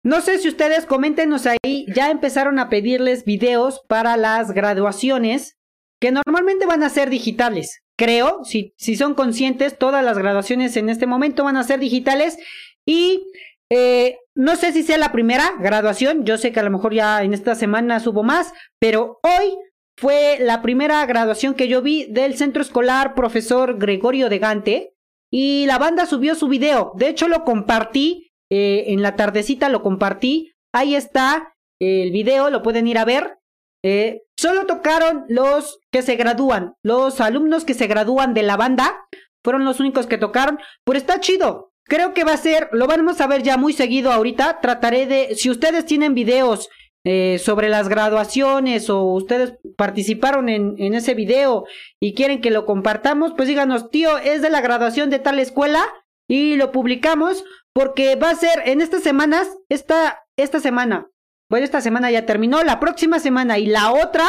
[0.03, 5.57] no sé si ustedes coméntenos ahí, ya empezaron a pedirles videos para las graduaciones,
[5.99, 7.81] que normalmente van a ser digitales.
[7.97, 12.37] Creo, si, si son conscientes, todas las graduaciones en este momento van a ser digitales.
[12.85, 13.25] Y
[13.71, 17.23] eh, no sé si sea la primera graduación, yo sé que a lo mejor ya
[17.23, 19.57] en esta semana subo más, pero hoy
[19.97, 24.93] fue la primera graduación que yo vi del centro escolar profesor Gregorio de Gante
[25.31, 26.93] y la banda subió su video.
[26.95, 30.53] De hecho lo compartí eh, en la tardecita, lo compartí.
[30.73, 33.39] Ahí está el video, lo pueden ir a ver.
[33.83, 39.05] Eh, solo tocaron los que se gradúan, los alumnos que se gradúan de la banda,
[39.43, 41.68] fueron los únicos que tocaron, pero está chido.
[41.89, 44.61] Creo que va a ser, lo vamos a ver ya muy seguido ahorita.
[44.61, 46.69] Trataré de, si ustedes tienen videos
[47.03, 51.65] eh, sobre las graduaciones o ustedes participaron en, en, ese video
[51.99, 55.83] y quieren que lo compartamos, pues díganos, tío, es de la graduación de tal escuela
[56.27, 61.07] y lo publicamos porque va a ser en estas semanas, esta, esta semana,
[61.49, 64.25] bueno, esta semana ya terminó, la próxima semana y la otra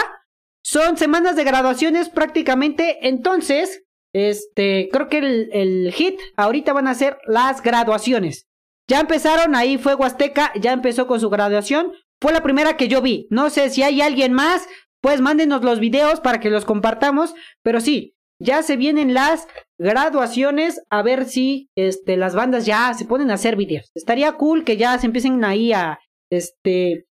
[0.63, 3.83] son semanas de graduaciones prácticamente, entonces,
[4.13, 8.47] este, creo que el, hit ahorita van a ser las graduaciones.
[8.89, 11.93] Ya empezaron, ahí fue Huasteca, ya empezó con su graduación.
[12.21, 13.27] Fue la primera que yo vi.
[13.31, 14.67] No sé si hay alguien más,
[15.01, 17.35] pues mándenos los videos para que los compartamos.
[17.63, 19.47] Pero sí, ya se vienen las
[19.79, 20.83] graduaciones.
[20.91, 23.93] A ver si este, las bandas ya se ponen a hacer videos.
[23.95, 26.01] Estaría cool que ya se empiecen ahí a,
[26.31, 27.07] este,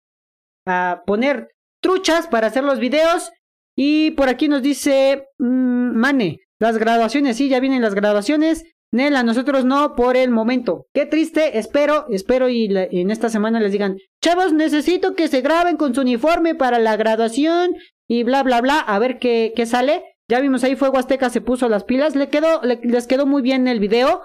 [0.65, 1.49] a poner
[1.81, 3.31] truchas para hacer los videos.
[3.77, 8.63] Y por aquí nos dice mmm, Mane, las graduaciones, sí, ya vienen las graduaciones.
[8.91, 10.85] Nela, nosotros no por el momento.
[10.93, 15.75] Qué triste, espero, espero y, en esta semana les digan, chavos, necesito que se graben
[15.75, 17.75] con su uniforme para la graduación
[18.07, 20.03] y bla, bla, bla, a ver qué, qué sale.
[20.29, 23.67] Ya vimos ahí Fuego Azteca se puso las pilas, le quedó, les quedó muy bien
[23.67, 24.21] el video.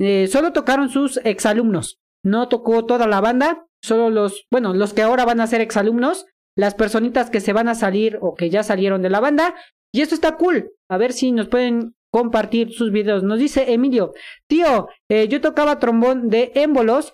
[0.00, 5.02] Eh, solo tocaron sus exalumnos, no tocó toda la banda, solo los, bueno, los que
[5.02, 6.26] ahora van a ser exalumnos,
[6.56, 9.54] las personitas que se van a salir o que ya salieron de la banda.
[9.92, 10.72] Y esto está cool.
[10.94, 13.24] A ver si nos pueden compartir sus videos.
[13.24, 14.12] Nos dice Emilio,
[14.48, 17.12] tío, eh, yo tocaba trombón de émbolos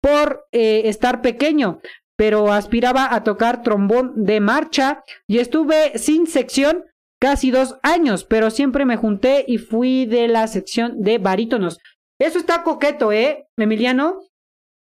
[0.00, 1.80] por eh, estar pequeño,
[2.16, 6.86] pero aspiraba a tocar trombón de marcha y estuve sin sección
[7.20, 11.78] casi dos años, pero siempre me junté y fui de la sección de barítonos.
[12.18, 14.22] Eso está coqueto, ¿eh, Emiliano?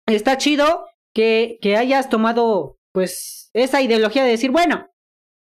[0.06, 4.90] Está chido que, que hayas tomado, pues, esa ideología de decir, bueno,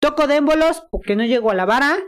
[0.01, 1.99] toco de émbolos porque no llego a la vara,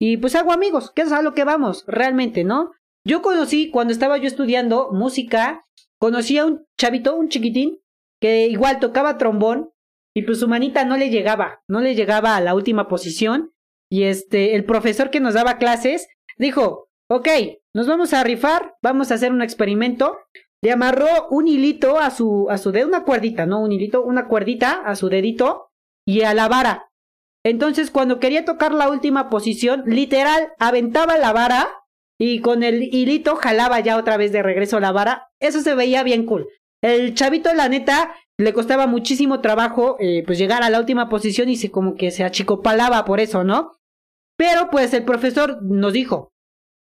[0.00, 2.72] y pues hago amigos, que es a lo que vamos, realmente, ¿no?
[3.06, 5.66] Yo conocí, cuando estaba yo estudiando música,
[5.98, 7.80] conocí a un chavito, un chiquitín,
[8.20, 9.70] que igual tocaba trombón,
[10.16, 13.52] y pues su manita no le llegaba, no le llegaba a la última posición
[13.90, 17.28] y este, el profesor que nos daba clases dijo, ok,
[17.74, 20.16] nos vamos a rifar, vamos a hacer un experimento.
[20.62, 24.28] Le amarró un hilito a su, a su dedo, una cuerdita, no un hilito, una
[24.28, 25.70] cuerdita a su dedito
[26.06, 26.90] y a la vara.
[27.44, 31.68] Entonces, cuando quería tocar la última posición, literal, aventaba la vara
[32.18, 35.28] y con el hilito jalaba ya otra vez de regreso la vara.
[35.40, 36.48] Eso se veía bien cool.
[36.82, 41.48] El chavito, la neta, le costaba muchísimo trabajo eh, pues llegar a la última posición
[41.48, 43.76] y se como que se achicopalaba por eso, ¿no?
[44.36, 46.32] Pero pues el profesor nos dijo,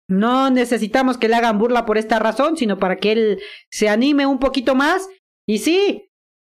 [0.09, 3.39] no necesitamos que le hagan burla por esta razón, sino para que él
[3.71, 5.07] se anime un poquito más.
[5.47, 6.08] Y sí,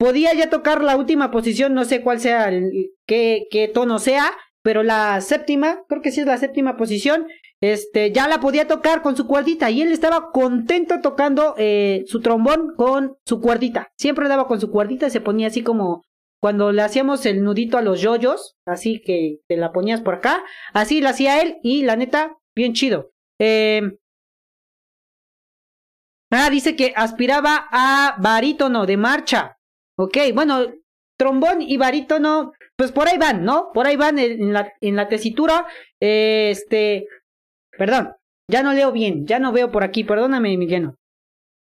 [0.04, 4.32] podía ya tocar la última posición, no sé cuál sea, el, qué, tono sea,
[4.62, 7.26] pero la séptima, creo que sí es la séptima posición,
[7.62, 12.20] este, ya la podía tocar con su cuerdita y él estaba contento tocando eh, su
[12.20, 13.88] trombón con su cuerdita.
[13.96, 16.04] Siempre daba con su cuerdita y se ponía así como
[16.38, 20.44] cuando le hacíamos el nudito a los yoyos, así que te la ponías por acá,
[20.74, 23.12] así lo hacía él y la neta, bien chido.
[23.40, 23.80] Eh...
[26.30, 29.56] Ah, dice que aspiraba a barítono de marcha.
[29.96, 30.66] Ok, bueno,
[31.16, 33.70] trombón y barítono, pues por ahí van, ¿no?
[33.72, 35.66] Por ahí van en la, tesitura.
[36.00, 37.06] este,
[37.78, 38.14] perdón,
[38.50, 40.92] ya no leo bien, ya no veo por aquí, perdóname, Miguel.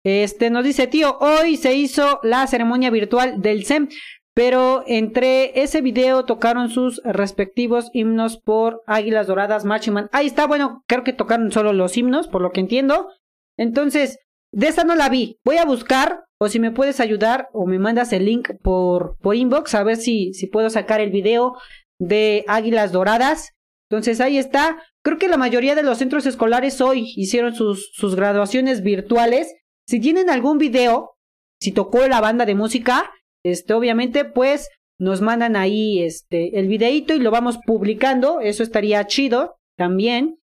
[0.05, 3.89] Este nos dice, tío, hoy se hizo la ceremonia virtual del SEM,
[4.35, 10.09] pero entre ese video tocaron sus respectivos himnos por Águilas Doradas, Machiman.
[10.12, 13.09] Ahí está, bueno, creo que tocaron solo los himnos, por lo que entiendo.
[13.57, 14.18] Entonces,
[14.55, 15.38] de esa no la vi.
[15.44, 19.34] Voy a buscar, o si me puedes ayudar, o me mandas el link por, por
[19.34, 21.57] inbox, a ver si, si puedo sacar el video
[21.98, 23.50] de Águilas Doradas.
[23.90, 24.82] Entonces ahí está.
[25.05, 29.52] Creo que la mayoría de los centros escolares hoy hicieron sus, sus graduaciones virtuales.
[29.88, 31.16] Si tienen algún video,
[31.61, 33.11] si tocó la banda de música,
[33.44, 34.68] este, obviamente, pues
[35.00, 38.40] nos mandan ahí este, el videito y lo vamos publicando.
[38.40, 40.38] Eso estaría chido también.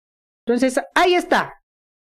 [0.44, 1.54] Entonces, ahí está.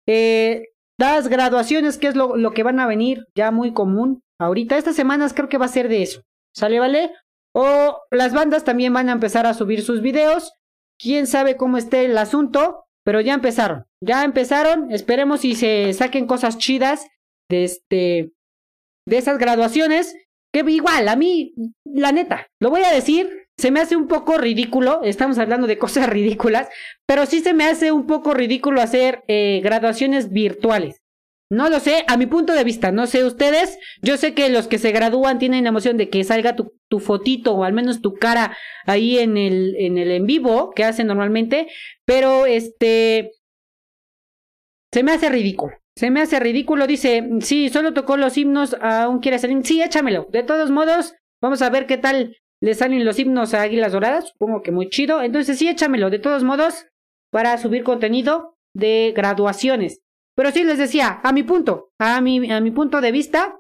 [0.08, 0.64] Eh,
[1.00, 4.22] las graduaciones, que es lo, lo, que van a venir, ya muy común.
[4.40, 6.22] Ahorita, estas semanas creo que va a ser de eso.
[6.56, 7.12] ¿Sale, vale?
[7.54, 10.54] O las bandas también van a empezar a subir sus videos
[11.00, 13.86] quién sabe cómo esté el asunto, pero ya empezaron.
[14.04, 17.08] Ya empezaron, esperemos si se saquen cosas chidas
[17.50, 18.32] de este
[19.08, 20.16] de esas graduaciones,
[20.54, 24.38] que igual a mí la neta, lo voy a decir, se me hace un poco
[24.38, 26.70] ridículo, estamos hablando de cosas ridículas,
[27.06, 31.02] pero sí se me hace un poco ridículo hacer eh, graduaciones virtuales.
[31.52, 33.80] No lo sé, a mi punto de vista, no sé ustedes.
[34.04, 37.00] Yo sé que los que se gradúan tienen la emoción de que salga tu, tu
[37.00, 38.56] fotito o al menos tu cara
[38.86, 41.68] ahí en el, en el en vivo que hacen normalmente,
[42.06, 43.32] pero este
[44.94, 45.74] se me hace ridículo.
[45.96, 49.66] Se me hace ridículo, dice, sí, solo tocó los himnos, aún quiere salir.
[49.66, 50.28] Sí, échamelo.
[50.32, 54.30] De todos modos, vamos a ver qué tal le salen los himnos a Águilas Doradas.
[54.30, 55.22] Supongo que muy chido.
[55.22, 56.10] Entonces sí, échamelo.
[56.10, 56.88] De todos modos,
[57.32, 60.02] para subir contenido de graduaciones.
[60.36, 63.60] Pero sí les decía, a mi punto, a mi, a mi punto de vista,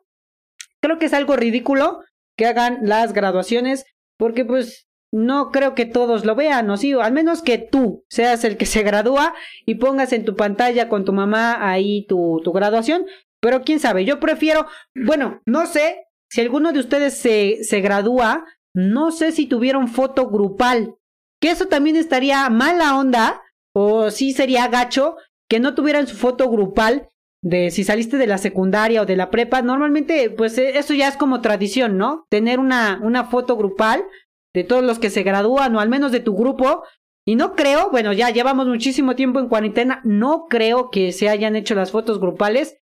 [0.81, 2.01] creo que es algo ridículo
[2.37, 3.85] que hagan las graduaciones,
[4.17, 8.43] porque pues no creo que todos lo vean, o sí, al menos que tú seas
[8.43, 9.33] el que se gradúa
[9.65, 13.05] y pongas en tu pantalla con tu mamá ahí tu, tu graduación,
[13.41, 18.45] pero quién sabe, yo prefiero, bueno, no sé si alguno de ustedes se, se gradúa,
[18.79, 20.95] no sé si tuvieron foto grupal,
[21.41, 23.41] que eso también estaría mala onda,
[23.75, 25.17] o sí sería gacho,
[25.49, 27.09] que no tuvieran su foto grupal
[27.41, 31.07] de si saliste de la secundaria o de la prepa, normalmente pues e, eso ya
[31.07, 32.25] es como tradición, ¿no?
[32.29, 34.05] Tener una, una foto grupal
[34.53, 36.83] de todos los que se gradúan o al menos de tu grupo.
[37.25, 41.55] Y no creo, bueno, ya llevamos muchísimo tiempo en cuarentena, no creo que se hayan
[41.55, 42.77] hecho las fotos grupales.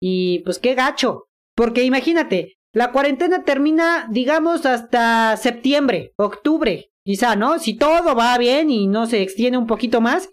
[0.00, 1.26] Y pues qué gacho,
[1.56, 7.58] porque imagínate, la cuarentena termina, digamos, hasta septiembre, octubre, quizá, ¿no?
[7.58, 10.30] Si todo va bien y no se extiende un poquito más,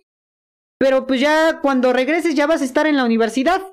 [0.77, 3.63] pero pues ya cuando regreses ya vas a estar en la universidad.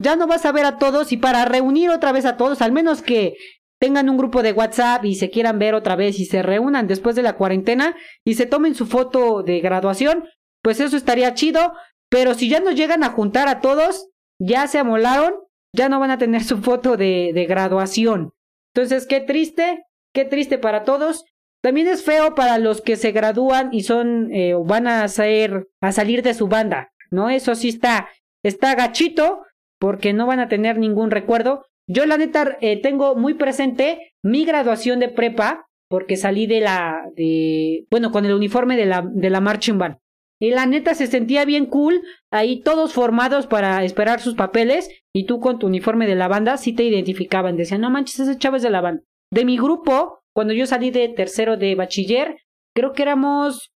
[0.00, 2.70] Ya no vas a ver a todos y para reunir otra vez a todos, al
[2.70, 3.36] menos que
[3.80, 7.16] tengan un grupo de WhatsApp y se quieran ver otra vez y se reúnan después
[7.16, 10.28] de la cuarentena y se tomen su foto de graduación,
[10.62, 11.72] pues eso estaría chido.
[12.08, 14.08] Pero si ya no llegan a juntar a todos,
[14.38, 15.34] ya se amolaron,
[15.72, 18.32] ya no van a tener su foto de, de graduación.
[18.74, 21.24] Entonces, qué triste, qué triste para todos.
[21.62, 25.92] También es feo para los que se gradúan y son eh, van a ser a
[25.92, 27.28] salir de su banda, ¿no?
[27.28, 28.08] Eso sí está
[28.42, 29.42] está gachito
[29.78, 31.66] porque no van a tener ningún recuerdo.
[31.86, 37.02] Yo la neta eh, tengo muy presente mi graduación de prepa porque salí de la
[37.14, 39.98] de bueno, con el uniforme de la de la marching band.
[40.40, 45.26] Y la neta se sentía bien cool, ahí todos formados para esperar sus papeles y
[45.26, 48.56] tú con tu uniforme de la banda sí te identificaban, decían, "No manches, ese chavo
[48.56, 52.36] es de la banda." De mi grupo cuando yo salí de tercero de bachiller,
[52.74, 53.72] creo que éramos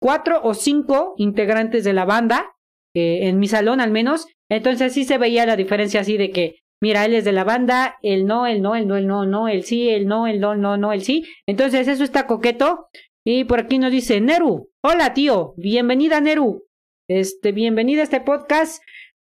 [0.00, 2.52] cuatro o cinco integrantes de la banda,
[2.94, 6.60] eh, en mi salón al menos, entonces sí se veía la diferencia así de que,
[6.80, 9.48] mira, él es de la banda, él no, él no, él no, él no, no,
[9.48, 11.24] él sí, él no, él no, no, no, él sí.
[11.46, 12.86] Entonces eso está coqueto.
[13.26, 16.66] Y por aquí nos dice Neru, hola tío, bienvenida Neru,
[17.08, 18.82] este, bienvenida a este podcast.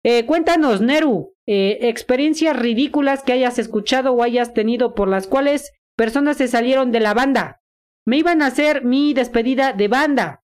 [0.04, 5.72] Eh, cuéntanos, Neru, eh, experiencias ridículas que hayas escuchado o hayas tenido por las cuales
[5.96, 7.60] personas se salieron de la banda.
[8.06, 10.42] Me iban a hacer mi despedida de banda.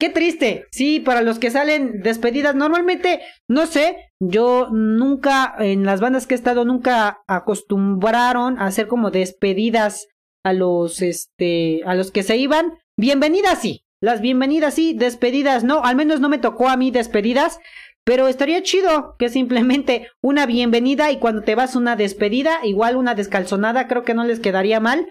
[0.00, 0.66] Qué triste.
[0.72, 6.34] Sí, para los que salen despedidas, normalmente, no sé, yo nunca, en las bandas que
[6.34, 10.08] he estado, nunca acostumbraron a hacer como despedidas
[10.44, 12.81] a los, este, a los que se iban.
[12.98, 17.58] Bienvenidas sí, las bienvenidas sí, despedidas no, al menos no me tocó a mí despedidas,
[18.04, 23.14] pero estaría chido que simplemente una bienvenida y cuando te vas una despedida, igual una
[23.14, 25.06] descalzonada, creo que no les quedaría mal.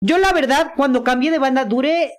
[0.00, 2.12] Yo la verdad, cuando cambié de banda, duré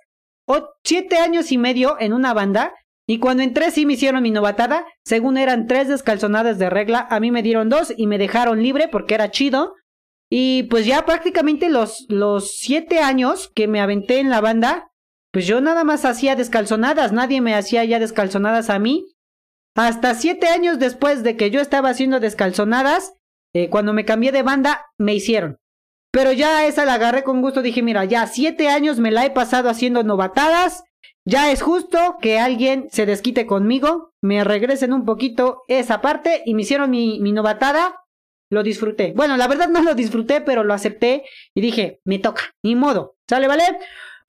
[0.84, 2.74] siete años y medio en una banda.
[3.06, 4.84] Y cuando entré sí me hicieron mi novatada.
[5.04, 8.88] Según eran tres descalzonadas de regla, a mí me dieron dos y me dejaron libre
[8.88, 9.74] porque era chido.
[10.30, 14.89] Y pues ya prácticamente los, los siete años que me aventé en la banda,
[15.32, 19.06] pues yo nada más hacía descalzonadas, nadie me hacía ya descalzonadas a mí.
[19.76, 23.14] Hasta siete años después de que yo estaba haciendo descalzonadas,
[23.54, 25.58] eh, cuando me cambié de banda, me hicieron.
[26.12, 27.62] Pero ya esa la agarré con gusto.
[27.62, 30.82] Dije, mira, ya siete años me la he pasado haciendo novatadas.
[31.24, 36.54] Ya es justo que alguien se desquite conmigo, me regresen un poquito esa parte y
[36.54, 37.96] me hicieron mi, mi novatada.
[38.52, 39.12] Lo disfruté.
[39.14, 41.24] Bueno, la verdad no lo disfruté, pero lo acepté
[41.54, 43.16] y dije, me toca, ni modo.
[43.28, 43.62] ¿Sale, vale?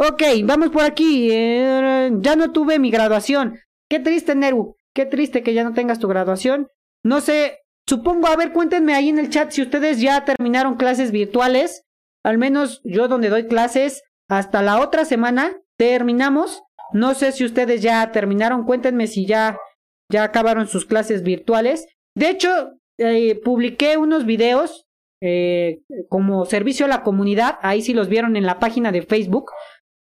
[0.04, 1.30] Ok, vamos por aquí.
[1.32, 3.60] Eh, ya no tuve mi graduación.
[3.90, 4.76] Qué triste, Neru.
[4.96, 6.68] Qué triste que ya no tengas tu graduación.
[7.04, 11.12] No sé, Supongo, a ver, cuéntenme ahí en el chat si ustedes ya terminaron clases
[11.12, 11.84] virtuales.
[12.24, 16.62] Al menos yo donde doy clases, hasta la otra semana terminamos.
[16.94, 18.66] No sé si ustedes ya terminaron.
[18.66, 19.58] Cuéntenme si ya,
[20.10, 21.88] ya acabaron sus clases virtuales.
[22.16, 24.88] De hecho, eh, publiqué unos videos
[25.22, 27.58] eh, como servicio a la comunidad.
[27.62, 29.52] Ahí sí los vieron en la página de Facebook.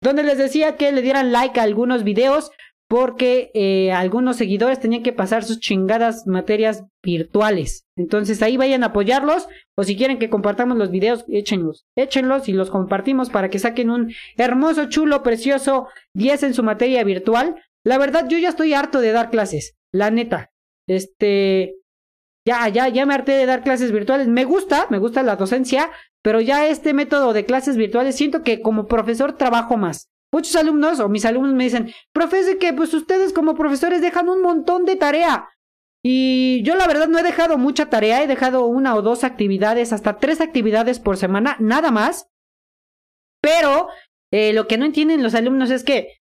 [0.01, 2.51] Donde les decía que le dieran like a algunos videos
[2.91, 7.85] porque eh, algunos seguidores tenían que pasar sus chingadas materias virtuales.
[7.95, 9.47] Entonces ahí vayan a apoyarlos
[9.77, 13.91] o si quieren que compartamos los videos, échenlos, échenlos y los compartimos para que saquen
[13.91, 17.63] un hermoso, chulo, precioso 10 en su materia virtual.
[17.85, 20.51] La verdad yo ya estoy harto de dar clases, la neta.
[20.85, 21.75] Este,
[22.45, 24.27] ya, ya, ya me harté de dar clases virtuales.
[24.27, 25.91] Me gusta, me gusta la docencia,
[26.21, 30.09] pero ya este método de clases virtuales siento que como profesor trabajo más.
[30.33, 34.41] Muchos alumnos o mis alumnos me dicen, profesor, que pues ustedes como profesores dejan un
[34.41, 35.49] montón de tarea.
[36.03, 39.93] Y yo la verdad no he dejado mucha tarea, he dejado una o dos actividades,
[39.93, 42.27] hasta tres actividades por semana, nada más.
[43.41, 43.89] Pero
[44.31, 46.21] eh, lo que no entienden los alumnos es que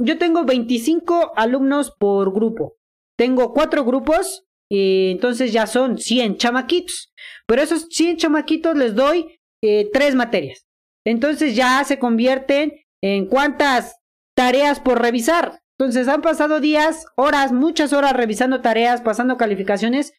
[0.00, 2.76] yo tengo 25 alumnos por grupo.
[3.16, 7.12] Tengo cuatro grupos, entonces ya son 100 chamaquitos.
[7.46, 10.66] Pero esos 100 chamaquitos les doy eh, tres materias.
[11.04, 13.96] Entonces ya se convierten en cuántas
[14.34, 15.60] tareas por revisar.
[15.78, 20.12] Entonces han pasado días, horas, muchas horas revisando tareas, pasando calificaciones.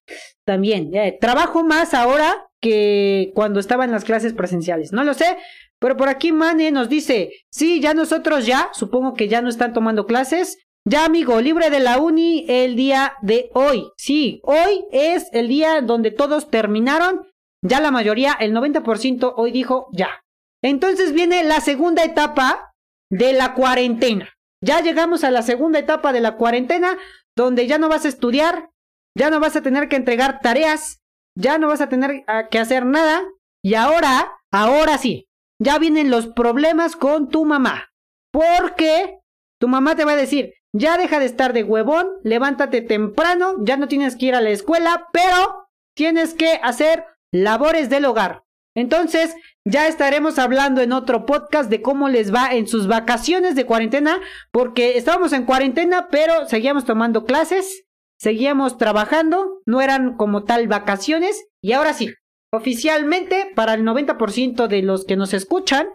[0.45, 0.91] También,
[1.22, 4.91] trabajo más ahora que cuando estaba en las clases presenciales.
[4.91, 5.38] No lo sé,
[5.80, 9.74] pero por aquí Mane nos dice, sí, ya nosotros ya, supongo que ya no están
[9.74, 10.58] tomando clases.
[10.86, 13.89] Ya amigo, libre de la uni el día de hoy.
[13.95, 17.25] Sí, hoy es el día donde todos terminaron.
[17.61, 20.09] Ya la mayoría, el 90% hoy dijo ya.
[20.61, 22.73] Entonces viene la segunda etapa
[23.09, 24.34] de la cuarentena.
[24.61, 26.97] Ya llegamos a la segunda etapa de la cuarentena,
[27.36, 28.69] donde ya no vas a estudiar,
[29.17, 30.99] ya no vas a tener que entregar tareas,
[31.38, 33.23] ya no vas a tener ah, que hacer nada.
[33.63, 35.27] Y ahora, ahora sí,
[35.61, 37.89] ya vienen los problemas con tu mamá.
[38.34, 39.19] Porque
[39.61, 43.78] tu mamá te va a decir, ya deja de estar de huevón, levántate temprano, ya
[43.78, 48.43] no tienes que ir a la escuela, pero tienes que hacer labores del hogar.
[48.76, 53.65] Entonces, ya estaremos hablando en otro podcast de cómo les va en sus vacaciones de
[53.65, 54.19] cuarentena,
[54.51, 57.86] porque estábamos en cuarentena, pero seguíamos tomando clases,
[58.19, 62.13] seguíamos trabajando, no eran como tal vacaciones, y ahora sí,
[62.51, 65.88] oficialmente para el 90% de los que nos escuchan,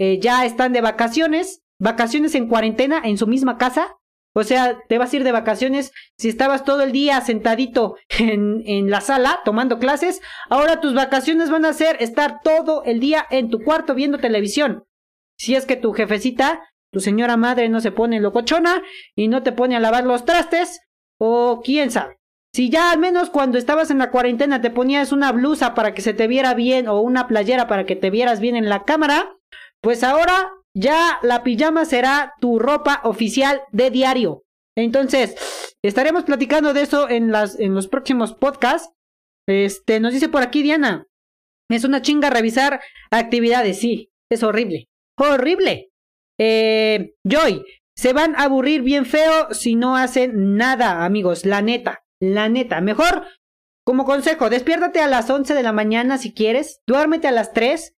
[0.00, 3.96] eh, ya están de vacaciones, vacaciones en cuarentena en su misma casa,
[4.34, 5.92] o sea, te vas a ir de vacaciones.
[6.18, 10.20] Si estabas todo el día sentadito en, en, la sala tomando clases,
[10.50, 14.84] ahora tus vacaciones van a ser estar todo el día en tu cuarto viendo televisión.
[15.38, 16.60] Si es que tu jefecita,
[16.92, 18.82] tu señora madre no se pone locochona
[19.16, 20.80] y no te pone a lavar los trastes,
[21.18, 22.18] o quién sabe.
[22.52, 26.02] Si ya al menos cuando estabas en la cuarentena te ponías una blusa para que
[26.02, 29.36] se te viera bien o una playera para que te vieras bien en la cámara,
[29.80, 34.44] pues ahora ya la pijama será tu ropa oficial de diario.
[34.76, 35.36] Entonces,
[35.82, 38.92] estaremos platicando de eso en, los próximos podcasts.
[39.48, 41.06] Este, nos dice por aquí Diana,
[41.70, 45.90] es una chinga revisar actividades, sí, es horrible, horrible.
[46.40, 47.62] Eh, Joy,
[47.96, 52.04] se van a aburrir bien feo si no hacen nada, amigos, la neta.
[52.20, 53.26] La neta, mejor
[53.84, 57.94] como consejo, despiértate a las 11 de la mañana si quieres, duérmete a las 3,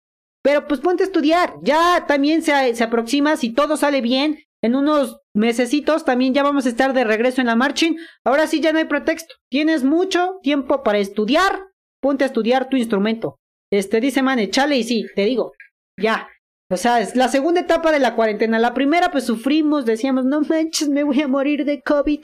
[0.45, 1.55] pero pues ponte a estudiar.
[1.63, 6.67] Ya también se, se aproxima, si todo sale bien, en unos mesecitos también ya vamos
[6.67, 7.97] a estar de regreso en la marching.
[8.25, 9.35] Ahora sí ya no hay pretexto.
[9.51, 11.67] Tienes mucho tiempo para estudiar.
[12.01, 13.37] Ponte a estudiar tu instrumento.
[13.71, 15.53] Este dice Mane, chale y sí, te digo,
[16.01, 16.29] ya.
[16.71, 18.59] O sea, es la segunda etapa de la cuarentena.
[18.59, 22.21] La primera, pues sufrimos, decíamos, no manches, me voy a morir de COVID.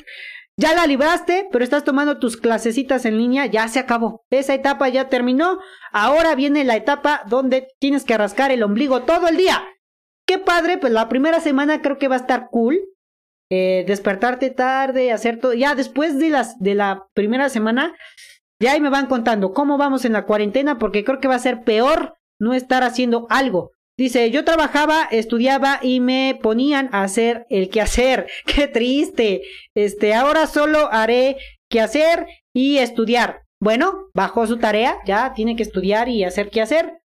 [0.60, 4.26] Ya la libraste, pero estás tomando tus clasecitas en línea, ya se acabó.
[4.28, 5.58] Esa etapa ya terminó.
[5.90, 9.64] Ahora viene la etapa donde tienes que rascar el ombligo todo el día.
[10.26, 12.78] Qué padre, pues la primera semana creo que va a estar cool.
[13.50, 15.54] Eh, despertarte tarde, hacer todo.
[15.54, 17.96] Ya después de, las, de la primera semana,
[18.60, 21.38] ya ahí me van contando cómo vamos en la cuarentena, porque creo que va a
[21.38, 23.72] ser peor no estar haciendo algo.
[24.00, 28.26] Dice, yo trabajaba, estudiaba y me ponían a hacer el quehacer.
[28.46, 29.42] Qué triste.
[29.76, 31.36] Este, ahora solo haré
[31.70, 32.26] quehacer
[32.56, 33.42] y estudiar.
[33.62, 37.02] Bueno, bajó su tarea, ya tiene que estudiar y hacer quehacer.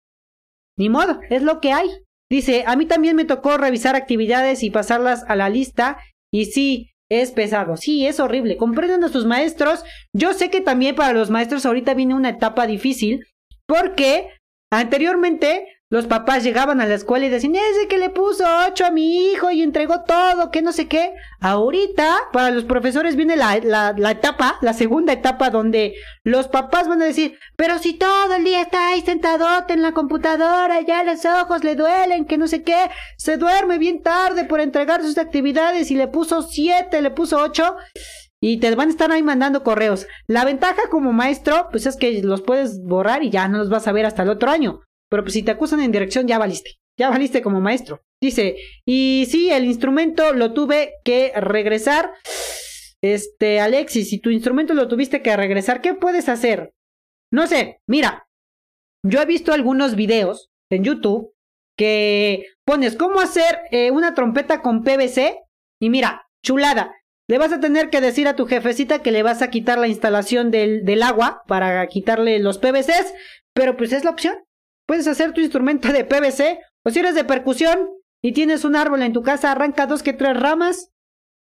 [0.77, 1.89] Ni modo, es lo que hay.
[2.29, 5.97] Dice, a mí también me tocó revisar actividades y pasarlas a la lista.
[6.29, 7.77] Y sí, es pesado.
[7.77, 8.57] Sí, es horrible.
[8.57, 9.85] Comprenden a sus maestros.
[10.13, 13.25] Yo sé que también para los maestros ahorita viene una etapa difícil.
[13.65, 14.27] Porque
[14.73, 18.91] anteriormente los papás llegaban a la escuela y decían, ese que le puso ocho a
[18.91, 21.13] mi hijo y entregó todo, que no sé qué.
[21.41, 26.87] Ahorita, para los profesores viene la, la, la, etapa, la segunda etapa, donde los papás
[26.87, 31.03] van a decir, pero si todo el día está ahí sentadote en la computadora, ya
[31.03, 35.17] los ojos le duelen, que no sé qué, se duerme bien tarde por entregar sus
[35.17, 37.75] actividades y le puso siete, le puso ocho.
[38.39, 40.07] Y te van a estar ahí mandando correos.
[40.25, 43.89] La ventaja como maestro, pues es que los puedes borrar y ya no los vas
[43.89, 44.79] a ver hasta el otro año.
[45.11, 46.79] Pero pues si te acusan en dirección, ya valiste.
[46.97, 48.01] Ya valiste como maestro.
[48.21, 48.55] Dice,
[48.85, 52.13] y sí, el instrumento lo tuve que regresar.
[53.03, 56.73] Este, Alexis, si tu instrumento lo tuviste que regresar, ¿qué puedes hacer?
[57.33, 58.27] No sé, mira,
[59.03, 61.33] yo he visto algunos videos en YouTube
[61.77, 65.39] que pones cómo hacer eh, una trompeta con PVC
[65.81, 66.95] y mira, chulada.
[67.27, 69.87] Le vas a tener que decir a tu jefecita que le vas a quitar la
[69.87, 73.13] instalación del, del agua para quitarle los PVCs,
[73.53, 74.35] pero pues es la opción.
[74.87, 77.89] Puedes hacer tu instrumento de PVC o si eres de percusión
[78.23, 80.91] y tienes un árbol en tu casa, arranca dos que tres ramas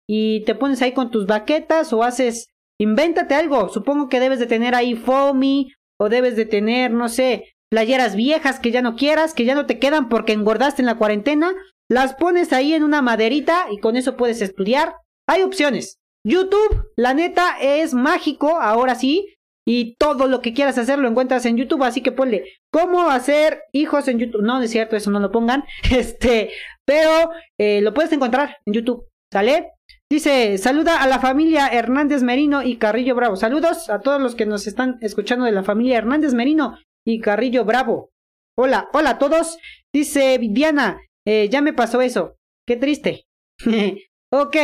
[0.09, 2.49] y te pones ahí con tus baquetas o haces,
[2.81, 3.69] invéntate algo.
[3.69, 8.61] Supongo que debes de tener ahí foamy o debes de tener, no sé, playeras viejas
[8.61, 11.53] que ya no quieras, que ya no te quedan porque engordaste en la cuarentena.
[11.91, 14.95] Las pones ahí en una maderita y con eso puedes estudiar.
[15.27, 15.99] Hay opciones.
[16.25, 19.38] YouTube, la neta, es mágico, ahora sí
[19.71, 23.65] y todo lo que quieras hacer lo encuentras en YouTube, así que ponle cómo hacer
[23.73, 24.41] hijos en YouTube.
[24.41, 25.63] No, es cierto, eso no lo pongan,
[25.95, 26.51] este,
[26.87, 29.73] pero eh, lo puedes encontrar en YouTube, ¿sale?
[30.11, 33.37] Dice, saluda a la familia Hernández Merino y Carrillo Bravo.
[33.37, 37.67] Saludos a todos los que nos están escuchando de la familia Hernández Merino y Carrillo
[37.67, 38.09] Bravo.
[38.57, 39.59] Hola, hola a todos.
[39.93, 42.37] Dice Diana, eh, ya me pasó eso.
[42.67, 43.27] Qué triste.
[44.33, 44.57] ok,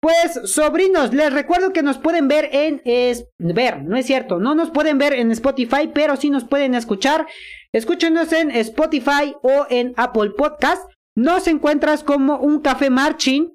[0.00, 2.82] pues, sobrinos, les recuerdo que nos pueden ver en...
[3.38, 7.26] Ver, no es cierto, no nos pueden ver en Spotify, pero sí nos pueden escuchar.
[7.72, 10.90] Escúchenos en Spotify o en Apple Podcast.
[11.16, 13.52] Nos encuentras como un café marching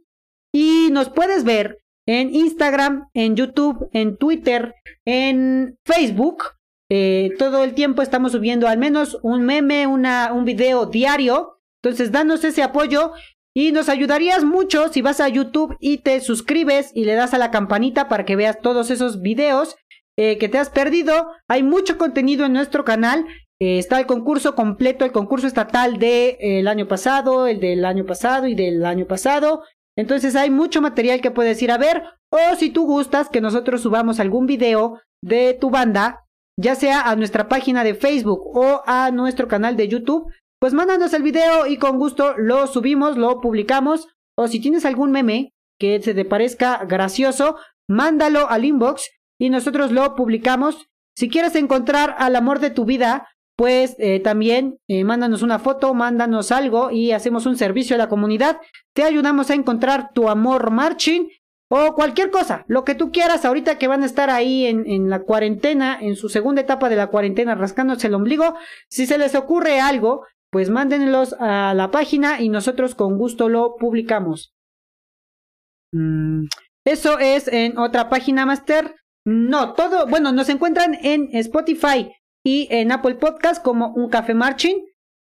[0.53, 4.75] y nos puedes ver en Instagram, en YouTube, en Twitter,
[5.05, 6.43] en Facebook.
[6.91, 11.59] Eh, todo el tiempo estamos subiendo al menos un meme, una, un video diario.
[11.83, 13.13] Entonces, danos ese apoyo
[13.57, 17.37] y nos ayudarías mucho si vas a YouTube y te suscribes y le das a
[17.37, 19.77] la campanita para que veas todos esos videos
[20.17, 21.31] eh, que te has perdido.
[21.47, 23.25] Hay mucho contenido en nuestro canal.
[23.61, 27.85] Eh, está el concurso completo, el concurso estatal del de, el año pasado, el del
[27.85, 29.63] año pasado y del año pasado.
[29.97, 32.03] Entonces hay mucho material que puedes ir a ver.
[32.29, 36.25] O si tú gustas que nosotros subamos algún video de tu banda,
[36.59, 40.29] ya sea a nuestra página de Facebook o a nuestro canal de YouTube,
[40.65, 44.07] pues mándanos el video y con gusto lo subimos, lo publicamos.
[44.35, 47.57] O si tienes algún meme que se te parezca gracioso,
[47.87, 50.87] mándalo al inbox y nosotros lo publicamos.
[51.15, 55.93] Si quieres encontrar al amor de tu vida, pues eh, también eh, mándanos una foto,
[55.93, 58.57] mándanos algo y hacemos un servicio a la comunidad.
[58.95, 61.29] Te ayudamos a encontrar tu amor marching
[61.69, 65.09] o cualquier cosa, lo que tú quieras, ahorita que van a estar ahí en, en,
[65.09, 68.55] la cuarentena, en su segunda etapa de la cuarentena, rascándose el ombligo,
[68.87, 70.25] si se les ocurre algo,
[70.55, 74.55] pues mándenlos a la página y nosotros con gusto lo publicamos.
[75.91, 76.45] Mm,
[76.85, 78.95] eso es en otra página master.
[79.25, 82.09] No, todo, bueno, nos encuentran en Spotify
[82.41, 84.77] y en Apple Podcast como un café marching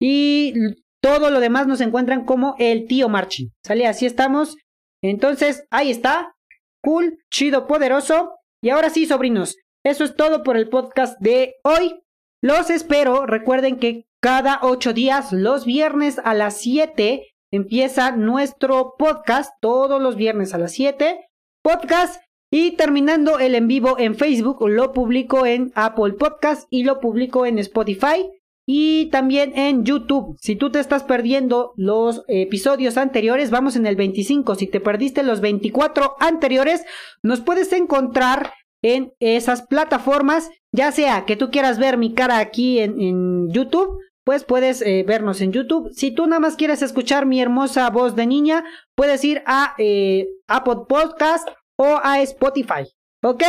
[0.01, 0.55] y
[1.03, 3.49] todo lo demás nos encuentran como el tío marching.
[3.65, 3.89] ¿Sale?
[3.89, 4.57] Así estamos.
[5.03, 6.37] Entonces, ahí está.
[6.85, 8.39] Cool, chido, poderoso.
[8.63, 12.01] Y ahora sí, sobrinos, eso es todo por el podcast de hoy.
[12.45, 13.27] Los espero.
[13.27, 19.53] Recuerden que cada ocho días, los viernes a las 7, empieza nuestro podcast.
[19.61, 21.21] Todos los viernes a las 7.
[21.63, 27.01] Podcast y terminando el en vivo en Facebook, lo publico en Apple Podcast y lo
[27.01, 28.31] publico en Spotify
[28.67, 30.37] y también en YouTube.
[30.41, 34.55] Si tú te estás perdiendo los episodios anteriores, vamos en el 25.
[34.55, 36.85] Si te perdiste los 24 anteriores,
[37.23, 38.53] nos puedes encontrar
[38.83, 43.99] en esas plataformas, ya sea que tú quieras ver mi cara aquí en, YouTube.
[44.25, 45.91] Pues puedes eh, vernos en YouTube.
[45.93, 48.65] Si tú nada más quieres escuchar mi hermosa voz de niña,
[48.97, 52.85] puedes ir a eh, Apple Podcast o a Spotify.
[53.23, 53.43] ¿Ok?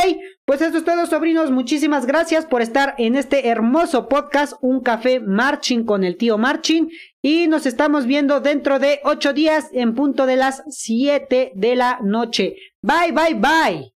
[0.44, 1.50] Pues eso es todo, sobrinos.
[1.50, 6.88] Muchísimas gracias por estar en este hermoso podcast, Un Café Marching con el tío Marching.
[7.22, 11.98] Y nos estamos viendo dentro de ocho días en punto de las 7 de la
[12.02, 12.56] noche.
[12.82, 13.92] Bye, bye, bye.